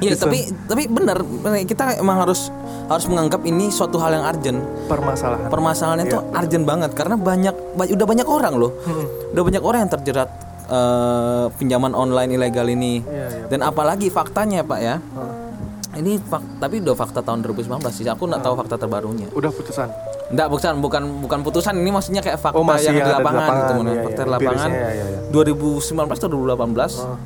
Iya 0.00 0.16
tapi 0.16 0.48
tapi 0.64 0.88
benar 0.88 1.20
kita 1.60 2.00
emang 2.00 2.24
harus 2.24 2.48
harus 2.88 3.04
menganggap 3.04 3.44
ini 3.44 3.68
suatu 3.68 4.00
hal 4.00 4.16
yang 4.16 4.24
urgent. 4.24 4.56
Permasalahan. 4.88 5.46
Permasalahannya 5.46 6.06
Iya, 6.06 6.10
itu 6.10 6.18
urgent 6.32 6.64
banget 6.64 6.90
karena 6.90 7.14
banyak 7.14 7.52
ba- 7.76 7.84
udah 7.86 8.06
banyak 8.08 8.24
orang 8.24 8.54
loh. 8.56 8.72
Hmm. 8.80 9.04
Udah 9.30 9.42
banyak 9.44 9.60
orang 9.60 9.78
yang 9.84 9.92
terjerat 9.92 10.30
eh, 10.66 11.46
pinjaman 11.54 11.92
online 11.92 12.32
ilegal 12.32 12.64
ini. 12.64 13.04
Iya, 13.04 13.26
iya. 13.28 13.44
Dan 13.46 13.60
apalagi 13.60 14.08
faktanya 14.08 14.64
Pak 14.64 14.80
ya. 14.80 14.96
Heeh. 14.96 16.00
Ini 16.00 16.16
fak- 16.22 16.56
tapi 16.56 16.80
udah 16.80 16.94
fakta 16.94 17.20
tahun 17.20 17.44
2019 17.44 17.68
sih. 17.92 18.06
Aku 18.06 18.24
nggak 18.24 18.40
tahu 18.40 18.56
fakta 18.56 18.78
terbarunya. 18.78 19.28
Udah 19.30 19.52
putusan. 19.52 19.92
Enggak, 20.30 20.46
bukan 20.46 20.74
bukan 20.78 21.02
bukan 21.20 21.38
putusan 21.42 21.74
ini 21.74 21.90
maksudnya 21.90 22.22
kayak 22.22 22.38
fakta 22.38 22.54
Oh, 22.54 22.62
yang, 22.62 22.78
di 22.78 22.86
yang 22.86 22.96
di 22.96 23.12
lapangan, 23.12 23.34
lapangan, 23.36 23.58
gitu 23.58 23.72
iya, 23.90 24.00
fakta 24.00 24.14
iya. 24.14 24.24
di 24.24 24.30
lapangan. 24.30 24.70
Iya, 24.70 24.88
iya. 24.94 25.18
2019 25.28 26.16
atau 26.16 26.30
2018. 26.30 26.92
Oh. 27.00 27.18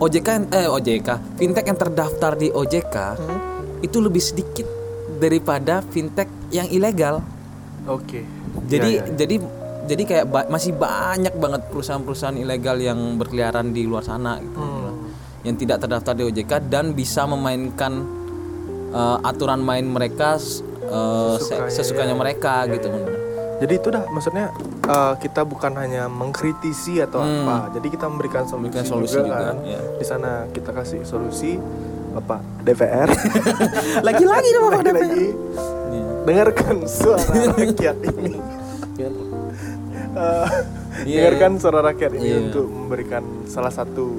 OJK 0.00 0.28
eh 0.50 0.66
OJK, 0.66 1.08
fintech 1.36 1.64
yang 1.64 1.78
terdaftar 1.78 2.32
di 2.34 2.48
OJK 2.48 2.96
Hmm. 3.12 3.38
itu 3.80 3.98
lebih 3.98 4.18
sedikit 4.18 4.66
daripada 5.16 5.82
fintech 5.84 6.30
yang 6.48 6.66
ilegal. 6.68 7.22
Oke. 7.84 8.22
Jadi 8.64 8.90
Iya, 8.92 8.98
iya, 8.98 9.04
iya. 9.04 9.14
jadi 9.16 9.36
jadi 9.82 10.02
kayak 10.04 10.26
ba- 10.26 10.46
masih 10.46 10.72
banyak 10.72 11.34
banget 11.34 11.66
perusahaan-perusahaan 11.68 12.38
ilegal 12.38 12.78
yang 12.78 13.18
berkeliaran 13.18 13.70
di 13.70 13.82
luar 13.82 14.02
sana 14.02 14.38
gitu. 14.38 14.58
Hmm. 14.58 15.10
Yang 15.42 15.56
tidak 15.60 15.82
terdaftar 15.82 16.14
di 16.14 16.22
OJK 16.24 16.52
dan 16.64 16.94
bisa 16.94 17.26
memainkan 17.26 18.22
eh, 18.92 19.18
aturan 19.22 19.58
main 19.58 19.82
mereka 19.82 20.38
eh, 20.92 21.32
se- 21.32 21.48
Sesukanya, 21.48 21.72
sesukanya 21.72 22.14
iya. 22.14 22.20
mereka 22.20 22.54
Iya, 22.60 22.72
gitu. 22.74 22.88
iya. 22.90 23.06
Jadi 23.58 23.72
itu 23.74 23.88
dah 23.88 24.04
maksudnya 24.06 24.46
eh, 24.84 25.14
kita 25.16 25.40
bukan 25.42 25.72
hanya 25.74 26.06
mengkritisi 26.06 26.98
atau 26.98 27.18
Hmm. 27.18 27.42
apa. 27.42 27.56
Jadi 27.72 27.86
kita 27.88 28.06
memberikan 28.06 28.44
solusi, 28.44 28.68
Memberikan 28.68 28.84
solusi 28.84 29.14
juga, 29.16 29.26
juga, 29.28 29.38
kan. 29.44 29.56
iya. 29.62 29.80
Di 29.94 30.04
sana 30.04 30.30
kita 30.48 30.70
kasih 30.70 31.00
solusi 31.02 31.56
Bapak 32.12 32.40
DPR. 32.60 33.08
Lagi-lagi 34.06 34.48
dong 34.50 34.64
Bapak 34.68 34.82
DPR. 34.82 35.00
Lagi-lagi 35.00 35.28
Iya. 35.88 36.04
dengarkan 36.22 36.76
suara 36.84 37.24
rakyat 37.54 37.96
ini. 38.04 38.34
Eh, 40.12 40.48
Iya, 41.02 41.18
dengarkan 41.24 41.52
suara 41.56 41.80
rakyat 41.82 42.12
ini 42.12 42.28
Iya. 42.28 42.38
untuk 42.44 42.66
memberikan 42.68 43.24
salah 43.46 43.72
satu 43.72 44.12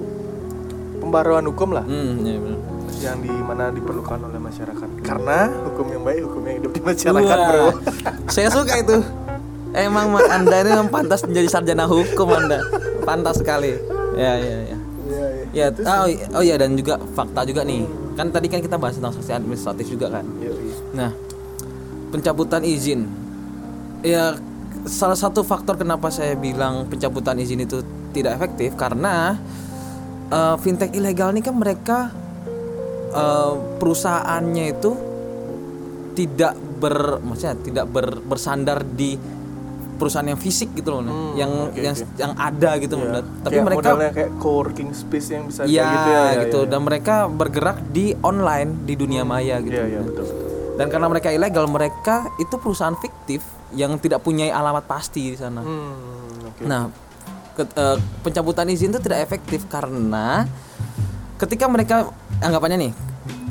pembaruan 0.98 1.46
hukum 1.46 1.70
lah 1.72 1.86
Hmm, 1.86 2.26
iya 2.26 2.42
benar. 2.42 2.60
Yang 3.04 3.20
di 3.20 3.28
mana 3.30 3.68
diperlukan 3.70 4.20
oleh 4.24 4.40
masyarakat. 4.40 4.88
Karena 5.04 5.52
hukum 5.68 5.86
yang 5.92 6.04
baik 6.08 6.22
hukum 6.24 6.42
yang 6.48 6.56
hidup 6.64 6.72
di 6.72 6.82
masyarakat, 6.82 7.38
Wah, 7.38 7.48
Bro. 7.52 7.66
Saya 8.32 8.48
suka 8.48 8.80
itu. 8.80 8.98
Emang 9.74 10.14
Ma, 10.14 10.22
Anda 10.30 10.62
ini 10.64 10.70
memang 10.72 10.88
pantas 10.88 11.26
menjadi 11.26 11.50
sarjana 11.50 11.84
hukum 11.84 12.30
Anda. 12.32 12.64
Pantas 13.04 13.42
sekali. 13.44 13.76
Ya, 14.16 14.38
ya, 14.40 14.58
ya. 14.64 14.78
Iya, 15.04 15.26
iya. 15.52 15.68
Ya, 15.74 16.00
oh, 16.00 16.08
i- 16.08 16.24
oh 16.32 16.44
iya 16.46 16.56
dan 16.56 16.78
juga 16.80 16.96
fakta 17.12 17.44
juga 17.44 17.66
nih. 17.68 17.84
Kan 18.14 18.30
tadi 18.30 18.48
kan 18.48 18.62
kita 18.62 18.78
bahas 18.78 18.96
tentang 18.96 19.12
sanksi 19.18 19.34
administratif 19.34 19.86
juga 19.90 20.14
kan. 20.14 20.26
Iya. 20.40 20.54
Nah, 20.94 21.12
pencabutan 22.14 22.62
izin. 22.62 23.10
Ya, 24.06 24.38
salah 24.86 25.18
satu 25.18 25.42
faktor 25.42 25.76
kenapa 25.76 26.14
saya 26.14 26.38
bilang 26.38 26.86
pencabutan 26.88 27.40
izin 27.42 27.66
itu 27.66 27.82
tidak 28.14 28.38
efektif 28.38 28.78
karena 28.78 29.42
eh, 30.30 30.56
fintech 30.62 30.94
ilegal 30.94 31.34
ini 31.34 31.42
kan 31.42 31.58
mereka 31.58 32.14
eh, 33.14 33.52
perusahaannya 33.78 34.66
itu 34.72 34.92
tidak 36.14 36.54
ber 36.78 36.96
maksudnya 37.20 37.56
tidak 37.60 37.86
ber- 37.88 38.22
bersandar 38.22 38.84
di 38.84 39.18
perusahaan 39.94 40.26
yang 40.26 40.38
fisik 40.38 40.74
gitu 40.74 40.90
loh, 40.92 41.02
Hmm, 41.02 41.34
yang 41.34 41.52
oke, 41.70 41.80
yang 41.80 41.96
oke. 41.96 42.18
yang 42.18 42.34
ada 42.36 42.72
gitu, 42.76 42.98
Iya. 42.98 43.08
Mas. 43.08 43.24
tapi 43.40 43.54
Kayak 43.54 43.66
mereka 43.66 43.90
kayak 44.12 44.32
co-working 44.36 44.90
space 44.92 45.28
yang 45.32 45.44
bisa 45.48 45.62
kayak 45.64 45.72
gitu 45.72 46.10
ya, 46.10 46.20
ya, 46.20 46.42
gitu 46.44 46.60
ya. 46.60 46.68
dan 46.68 46.80
mereka 46.82 47.16
bergerak 47.26 47.78
di 47.88 48.06
online 48.20 48.84
di 48.84 48.94
dunia 48.94 49.24
maya 49.24 49.62
gitu. 49.62 49.72
Iya, 49.72 49.86
iya, 49.88 50.02
betul. 50.02 50.26
betul. 50.26 50.50
Dan 50.74 50.88
karena 50.90 51.08
mereka 51.08 51.30
ilegal, 51.30 51.66
mereka 51.68 52.16
itu 52.36 52.56
perusahaan 52.58 52.98
fiktif 52.98 53.46
yang 53.72 53.96
tidak 53.96 54.20
punya 54.20 54.50
alamat 54.50 54.84
pasti 54.84 55.30
di 55.30 55.38
sana. 55.38 55.62
Hmm, 55.62 56.50
oke. 56.52 56.62
Nah, 56.66 56.90
ke- 57.54 57.70
eh, 57.72 57.98
pencabutan 58.20 58.66
izin 58.68 58.90
itu 58.90 59.00
tidak 59.00 59.24
efektif 59.24 59.66
karena 59.68 60.50
ketika 61.38 61.66
mereka 61.66 62.10
anggapannya 62.44 62.78
nih, 62.80 62.92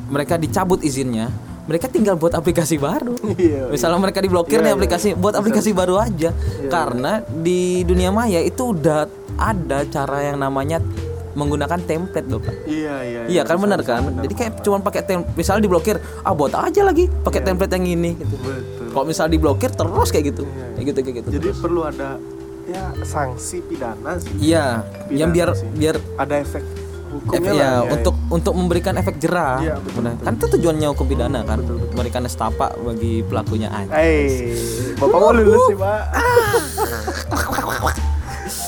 mereka 0.07 0.37
dicabut 0.37 0.81
izinnya, 0.81 1.33
mereka 1.63 1.87
tinggal 1.87 2.15
buat 2.15 2.33
aplikasi 2.33 2.77
baru. 2.77 3.17
Iya, 3.39 3.67
Misalnya 3.69 3.99
mereka 3.99 4.21
diblokir 4.21 4.59
Iya, 4.59 4.63
nih 4.63 4.71
iya, 4.71 4.77
aplikasi, 4.77 5.09
iya. 5.09 5.17
buat 5.17 5.35
aplikasi 5.35 5.71
baru 5.73 5.95
aja. 5.97 6.31
Iya, 6.31 6.69
Karena 6.69 7.13
di 7.25 7.83
dunia 7.83 8.11
maya 8.11 8.39
itu 8.39 8.71
udah 8.71 9.09
ada 9.35 9.83
cara 9.87 10.23
yang 10.23 10.37
namanya 10.37 10.79
menggunakan 11.33 11.81
template 11.81 12.29
loh 12.29 12.39
pak. 12.39 12.53
Iya, 12.63 12.95
iya. 13.03 13.21
Iya 13.27 13.43
kan 13.43 13.57
bisa, 13.57 13.65
benar 13.65 13.79
bisa, 13.81 13.89
kan? 13.91 14.01
benar. 14.05 14.23
Jadi 14.23 14.35
kayak 14.37 14.53
cuma 14.61 14.77
pakai 14.79 15.01
tem 15.01 15.25
misalnya 15.33 15.65
diblokir, 15.65 15.97
ah 16.21 16.33
buat 16.33 16.53
aja 16.53 16.83
lagi 16.83 17.09
pakai 17.09 17.41
Iya. 17.41 17.47
template 17.49 17.73
yang 17.73 17.87
ini 17.91 18.11
gitu. 18.15 18.37
Betul. 18.37 18.87
Kalau 18.93 19.05
misal 19.09 19.27
diblokir 19.27 19.71
terus 19.73 20.09
kayak 20.09 20.25
gitu. 20.29 20.45
Iya. 20.45 20.67
Kayak 20.75 20.87
gitu 20.87 20.99
kayak 21.01 21.17
gitu. 21.17 21.29
Jadi 21.33 21.47
terus. 21.49 21.59
perlu 21.59 21.81
ada 21.83 22.21
ya 22.63 22.85
sanksi 23.01 23.65
pidana 23.65 24.21
sih. 24.21 24.37
Iya, 24.45 24.85
yang 25.09 25.33
biar 25.33 25.57
sih. 25.57 25.65
biar 25.73 25.97
Ada 26.15 26.35
efek 26.39 26.61
Ef- 26.63 27.11
hukumnya 27.15 27.53
ya, 27.55 27.71
lah, 27.81 27.97
untuk 27.97 28.12
untuk 28.33 28.57
memberikan 28.57 28.97
efek 28.97 29.21
jerah. 29.21 29.61
Iya, 29.61 29.77
betul, 29.77 30.09
betul. 30.09 30.25
Kan 30.25 30.33
itu 30.41 30.47
tujuannya 30.57 30.89
hukum 30.97 31.07
pidana 31.07 31.41
kan, 31.45 31.61
Betul, 31.61 31.77
betul. 31.77 31.89
memberikan 31.93 32.23
estapa 32.25 32.73
bagi 32.81 33.21
pelakunya 33.29 33.69
aja. 33.69 33.93
Eh, 34.01 34.57
bapak 34.97 35.19
mau 35.21 35.31
lulus 35.31 35.61
sih 35.69 35.77
pak. 35.77 36.03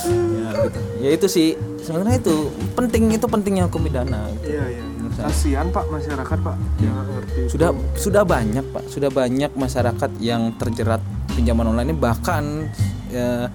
Ya, 0.04 0.48
gitu. 0.68 0.80
ya 1.00 1.10
itu 1.16 1.26
sih 1.28 1.48
sebenarnya 1.80 2.20
itu 2.20 2.52
penting 2.76 3.12
itu 3.12 3.26
pentingnya 3.26 3.64
hukum 3.68 3.84
pidana. 3.84 4.28
Iya 4.44 4.64
iya. 4.68 4.84
Menurut 4.84 5.12
saya. 5.16 5.24
Kasihan 5.32 5.66
pak 5.72 5.84
masyarakat 5.88 6.38
pak 6.40 6.56
yang 6.80 6.92
nggak 6.92 7.06
ngerti. 7.08 7.38
itu. 7.40 7.50
Sudah 7.56 7.68
sudah 7.96 8.22
banyak 8.24 8.64
pak, 8.68 8.84
sudah 8.92 9.10
banyak 9.10 9.50
masyarakat 9.56 10.10
yang 10.20 10.42
terjerat 10.56 11.00
pinjaman 11.34 11.72
online 11.72 11.90
ini 11.92 11.96
bahkan 11.98 12.68
ya, 13.10 13.48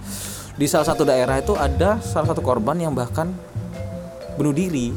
di 0.59 0.65
salah 0.67 0.87
satu 0.89 1.07
daerah 1.07 1.39
itu 1.39 1.55
ada 1.55 2.01
salah 2.03 2.27
satu 2.35 2.43
korban 2.43 2.75
yang 2.75 2.91
bahkan 2.91 3.31
bunuh 4.39 4.55
diri 4.55 4.95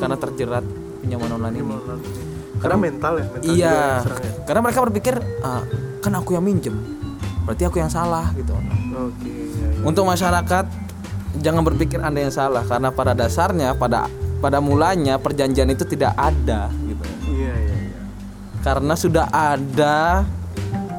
karena 0.00 0.16
terjerat 0.16 0.64
pinjaman 1.04 1.28
online 1.36 1.56
ini. 1.60 1.76
Karena 2.58 2.76
mental 2.80 3.12
ya. 3.20 3.26
Mental 3.28 3.44
juga 3.44 3.52
Iya, 3.54 3.78
serang 4.02 4.22
ya. 4.24 4.32
karena 4.48 4.60
mereka 4.64 4.80
berpikir 4.88 5.14
ah, 5.44 5.62
kan 6.00 6.12
aku 6.16 6.34
yang 6.34 6.42
minjem, 6.42 6.74
berarti 7.44 7.62
aku 7.68 7.76
yang 7.78 7.92
salah 7.92 8.32
gitu. 8.32 8.56
Oke. 8.56 9.28
Iya, 9.28 9.68
iya. 9.76 9.84
Untuk 9.84 10.08
masyarakat 10.08 10.64
jangan 11.38 11.62
berpikir 11.62 12.00
anda 12.00 12.24
yang 12.24 12.34
salah 12.34 12.64
karena 12.66 12.88
pada 12.90 13.12
dasarnya 13.14 13.76
pada 13.76 14.08
pada 14.40 14.58
mulanya 14.58 15.20
perjanjian 15.20 15.68
itu 15.70 15.84
tidak 15.86 16.16
ada 16.16 16.72
gitu. 16.88 17.04
Iya 17.30 17.52
iya. 17.54 17.76
iya. 17.84 18.00
Karena 18.64 18.94
sudah 18.98 19.30
ada 19.30 20.26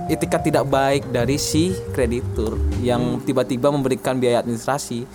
etikat 0.07 0.41
tidak 0.41 0.65
baik 0.65 1.11
dari 1.11 1.35
si 1.37 1.75
kreditur 1.91 2.55
yang 2.79 3.19
tiba-tiba 3.21 3.69
memberikan 3.69 4.17
biaya 4.17 4.41
administrasi 4.41 5.05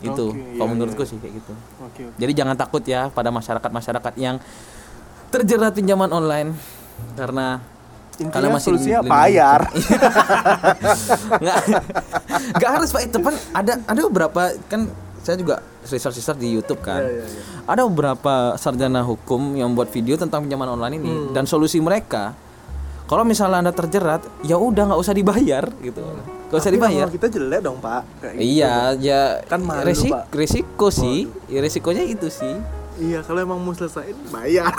itu. 0.00 0.26
Oke, 0.30 0.40
Kalau 0.54 0.66
iya, 0.66 0.72
menurutku 0.72 1.02
iya. 1.02 1.10
sih 1.10 1.16
kayak 1.16 1.34
gitu. 1.38 1.52
Oke. 1.80 2.02
oke. 2.04 2.18
Jadi 2.18 2.32
jangan 2.32 2.56
takut 2.56 2.82
ya 2.82 3.08
pada 3.08 3.30
masyarakat-masyarakat 3.30 4.12
yang 4.16 4.36
terjerat 5.28 5.72
pinjaman 5.72 6.10
online 6.10 6.52
karena 7.14 7.60
Intinya 8.16 8.56
masih 8.56 8.72
solusinya 8.72 9.00
bayar. 9.04 9.68
nggak 11.42 11.56
nggak 12.56 12.70
harus 12.72 12.88
pak 12.88 13.02
itu 13.04 13.18
kan 13.20 13.34
ada 13.52 13.72
ada 13.84 14.00
beberapa 14.08 14.40
kan 14.66 14.88
saya 15.20 15.36
juga 15.36 15.58
research 15.84 16.16
research 16.16 16.40
di 16.40 16.48
YouTube 16.48 16.80
kan 16.80 17.02
Iya, 17.02 17.12
iya, 17.12 17.26
iya. 17.26 17.42
ada 17.66 17.82
beberapa 17.84 18.54
sarjana 18.56 19.02
hukum 19.02 19.52
yang 19.52 19.74
buat 19.74 19.90
video 19.90 20.16
tentang 20.16 20.46
pinjaman 20.46 20.70
online 20.70 20.94
ini 20.96 21.12
Hmm. 21.12 21.34
dan 21.34 21.44
solusi 21.44 21.76
mereka 21.76 22.32
kalau 23.04 23.20
misalnya 23.20 23.60
anda 23.60 23.74
terjerat 23.74 24.24
ya 24.42 24.56
udah 24.56 24.88
nggak 24.88 25.00
usah 25.00 25.12
dibayar 25.12 25.64
gitu 25.78 26.00
nggak 26.46 26.56
usah 26.56 26.70
dibayar 26.70 27.02
nama 27.02 27.12
kita 27.12 27.26
jelek 27.28 27.60
dong 27.60 27.78
pak. 27.78 28.02
Kayak 28.18 28.32
gitu. 28.32 28.44
iya 28.44 28.94
ya 28.94 29.20
Kan 29.44 29.60
malu, 29.60 29.82
resik- 29.82 30.08
Pak. 30.08 30.22
resiko 30.30 30.88
sih 30.88 31.26
ya, 31.46 31.58
resikonya 31.58 32.02
itu 32.02 32.28
sih 32.28 32.54
Iya 32.96 33.20
kalau 33.20 33.42
emang 33.42 33.58
mau 33.58 33.70
selesaiin 33.70 34.14
bayar. 34.30 34.70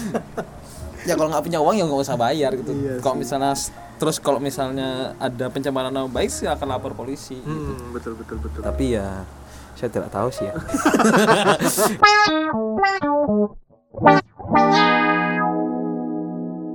ya 1.02 1.14
kalau 1.14 1.28
nggak 1.28 1.42
punya 1.42 1.58
uang 1.58 1.74
ya 1.74 1.82
nggak 1.84 2.02
usah 2.02 2.14
bayar 2.14 2.50
gitu 2.54 2.70
Iya 2.72 2.98
kalau 2.98 3.16
misalnya 3.16 3.52
terus 3.96 4.16
kalau 4.16 4.38
misalnya 4.38 5.12
ada 5.16 5.46
pencemaran 5.46 5.88
nama 5.88 6.06
baik 6.06 6.28
sih 6.28 6.46
akan 6.46 6.66
lapor 6.70 6.92
polisi 6.92 7.34
Hmm, 7.38 7.90
betul 7.90 8.14
betul 8.14 8.36
betul. 8.38 8.60
tapi 8.60 8.94
ya 8.94 9.24
saya 9.74 9.88
tidak 9.90 10.08
tahu 10.08 10.28
sih 10.30 10.44
ya 10.44 10.52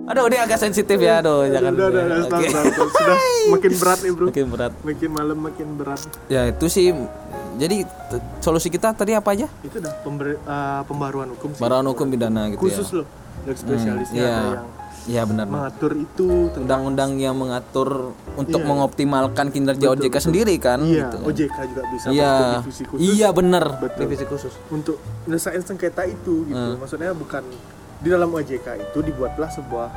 Aduh, 0.06 0.30
ini 0.30 0.38
agak 0.38 0.60
sensitif 0.60 0.98
ya, 0.98 1.18
aduh, 1.18 1.50
jangan. 1.50 1.74
udah, 1.74 1.88
udah, 1.88 2.02
ya. 2.02 2.06
udah, 2.06 2.18
Oke. 2.30 2.46
stop, 2.48 2.66
stop. 2.70 2.90
Sudah 2.94 3.18
makin 3.54 3.72
berat 3.74 4.00
nih 4.00 4.12
bro. 4.12 4.26
Makin 4.28 4.46
berat. 4.48 4.72
Makin 4.80 5.10
malam 5.10 5.38
makin 5.40 5.68
berat. 5.74 6.02
Ya 6.28 6.42
itu 6.46 6.66
sih. 6.68 6.94
Jadi 7.56 7.88
solusi 8.38 8.70
kita 8.70 8.94
tadi 8.94 9.12
apa 9.12 9.32
aja? 9.32 9.48
Itu 9.60 9.82
dah 9.82 9.94
pember- 10.00 10.38
eh, 10.38 10.82
pembaruan 10.86 11.34
hukum 11.34 11.50
sih. 11.52 11.60
Baruan 11.60 11.86
hukum 11.86 12.06
pidana 12.06 12.48
gitu 12.48 12.62
Khusus 12.62 12.86
ya. 12.88 12.98
loh. 13.02 13.08
Yang 13.44 13.58
spesialisnya 13.60 14.20
Iya. 14.20 14.30
ada 14.30 14.46
yang 14.52 14.68
Iya 15.06 15.22
benar. 15.24 15.46
mengatur 15.48 15.92
itu 15.96 16.28
Undang-undang 16.56 17.12
yang 17.16 17.34
mengatur 17.34 17.90
untuk 18.36 18.58
Iya. 18.58 18.68
mengoptimalkan 18.68 19.48
kinerja 19.50 19.86
Betul, 19.88 19.98
OJK 20.00 20.10
betul. 20.12 20.22
sendiri 20.24 20.56
kan 20.58 20.80
Iya, 20.82 21.02
gitu. 21.04 21.18
OJK 21.24 21.58
juga 21.68 21.82
bisa 21.88 22.06
Iya. 22.08 22.30
bentuk 22.32 22.58
divisi 22.60 22.84
khusus 22.84 23.06
Iya 23.08 23.28
benar. 23.32 23.64
Divisi 23.96 24.26
khusus. 24.26 24.54
untuk 24.68 24.98
menyelesaikan 25.24 25.62
sengketa 25.64 26.04
itu 26.06 26.34
gitu. 26.44 26.58
Hmm. 26.58 26.78
Maksudnya 26.78 27.10
bukan 27.12 27.44
di 27.98 28.08
dalam 28.08 28.30
OJK 28.30 28.68
itu 28.82 29.00
dibuatlah 29.02 29.48
sebuah 29.48 29.90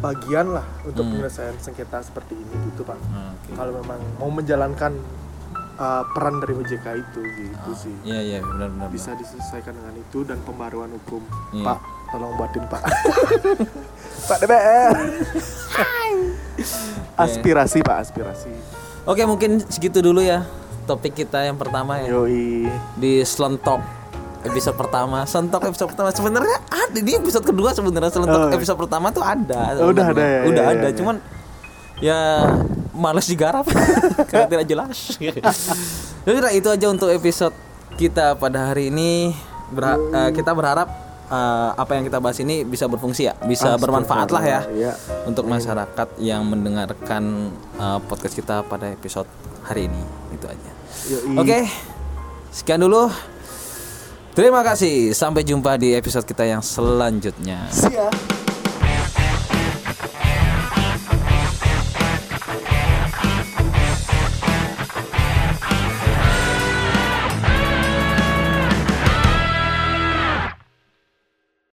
bagian 0.00 0.50
lah 0.50 0.64
untuk 0.82 1.02
Hmm. 1.02 1.12
penyelesaian 1.12 1.56
sengketa 1.56 2.00
seperti 2.00 2.32
ini 2.32 2.54
gitu 2.66 2.82
pak. 2.82 2.96
Oke. 2.96 3.52
Kalau 3.52 3.72
memang 3.74 4.00
mau 4.16 4.30
menjalankan 4.30 4.96
uh, 5.76 6.02
peran 6.10 6.40
dari 6.40 6.54
OJK 6.54 6.86
itu 6.98 7.20
gitu 7.20 7.70
sih 7.74 7.94
Iya 8.02 8.20
iya 8.22 8.38
benar 8.40 8.68
benar. 8.70 8.88
bisa 8.88 9.12
diselesaikan 9.12 9.72
dengan 9.72 9.94
itu 9.94 10.24
dan 10.24 10.40
pembaruan 10.40 10.88
hukum. 10.90 11.20
Iya. 11.52 11.64
Pak, 11.66 11.78
tolong 12.10 12.32
buatin 12.34 12.64
pak. 12.66 12.82
pak 14.28 14.36
DPR. 14.40 14.92
aspirasi 17.16 17.78
pak 17.80 17.96
aspirasi. 18.00 18.52
Oke 19.04 19.24
mungkin 19.24 19.60
segitu 19.62 20.00
dulu 20.00 20.20
ya 20.20 20.44
topik 20.84 21.12
kita 21.14 21.44
yang 21.44 21.56
pertama 21.56 22.00
ya 22.00 22.08
Yoi. 22.10 22.68
di 22.96 23.20
Slentok 23.22 23.80
episode 24.42 24.74
pertama. 24.74 25.24
Slentok 25.24 25.62
episode 25.66 25.88
pertama. 25.90 26.08
Sebenarnya 26.10 26.58
ada. 26.66 26.96
Di 26.96 27.12
episode 27.14 27.44
kedua 27.44 27.70
sebenarnya. 27.70 28.10
Slentok 28.10 28.40
Oh. 28.48 28.52
episode 28.52 28.78
pertama 28.78 29.10
tuh 29.10 29.20
ada. 29.20 29.76
Oh, 29.78 29.90
udah 29.90 30.06
ada 30.06 30.22
ya, 30.22 30.40
udah 30.46 30.64
ya, 30.64 30.70
ada. 30.70 30.80
ya, 30.80 30.88
ya. 30.88 30.96
cuman 30.96 31.16
ya 31.98 32.18
males 32.90 33.26
digarap. 33.26 33.66
Karena 34.30 34.46
tidak 34.48 34.66
jelas. 34.66 34.96
Jadi 36.20 36.36
udah, 36.36 36.52
itu 36.52 36.68
aja 36.68 36.86
untuk 36.88 37.08
episode 37.08 37.52
kita 37.94 38.34
pada 38.34 38.70
hari 38.70 38.88
ini. 38.88 39.32
Berha- 39.70 40.02
eh, 40.02 40.30
kita 40.32 40.50
berharap 40.50 40.88
eh, 41.26 41.70
apa 41.76 41.94
yang 41.94 42.02
kita 42.02 42.18
bahas 42.18 42.40
ini 42.40 42.64
bisa 42.64 42.84
berfungsi 42.84 43.30
ya. 43.30 43.34
Bisa 43.40 43.76
bermanfaat 43.76 44.28
lah 44.28 44.42
ya 44.42 44.60
Iya. 44.66 44.92
untuk 45.24 45.46
masyarakat 45.46 46.18
yang 46.18 46.42
mendengarkan 46.42 47.48
uh, 47.76 48.02
podcast 48.02 48.34
kita 48.34 48.66
pada 48.66 48.90
episode 48.90 49.30
hari 49.62 49.86
ini. 49.86 50.02
Itu 50.34 50.50
aja. 50.50 50.70
Oke, 51.36 51.70
sekian 52.50 52.82
dulu. 52.82 53.06
Terima 54.30 54.62
kasih. 54.62 55.10
Sampai 55.10 55.42
jumpa 55.42 55.74
di 55.74 55.94
episode 55.94 56.22
kita 56.22 56.46
yang 56.46 56.62
selanjutnya. 56.62 57.66
Siap. 57.70 58.39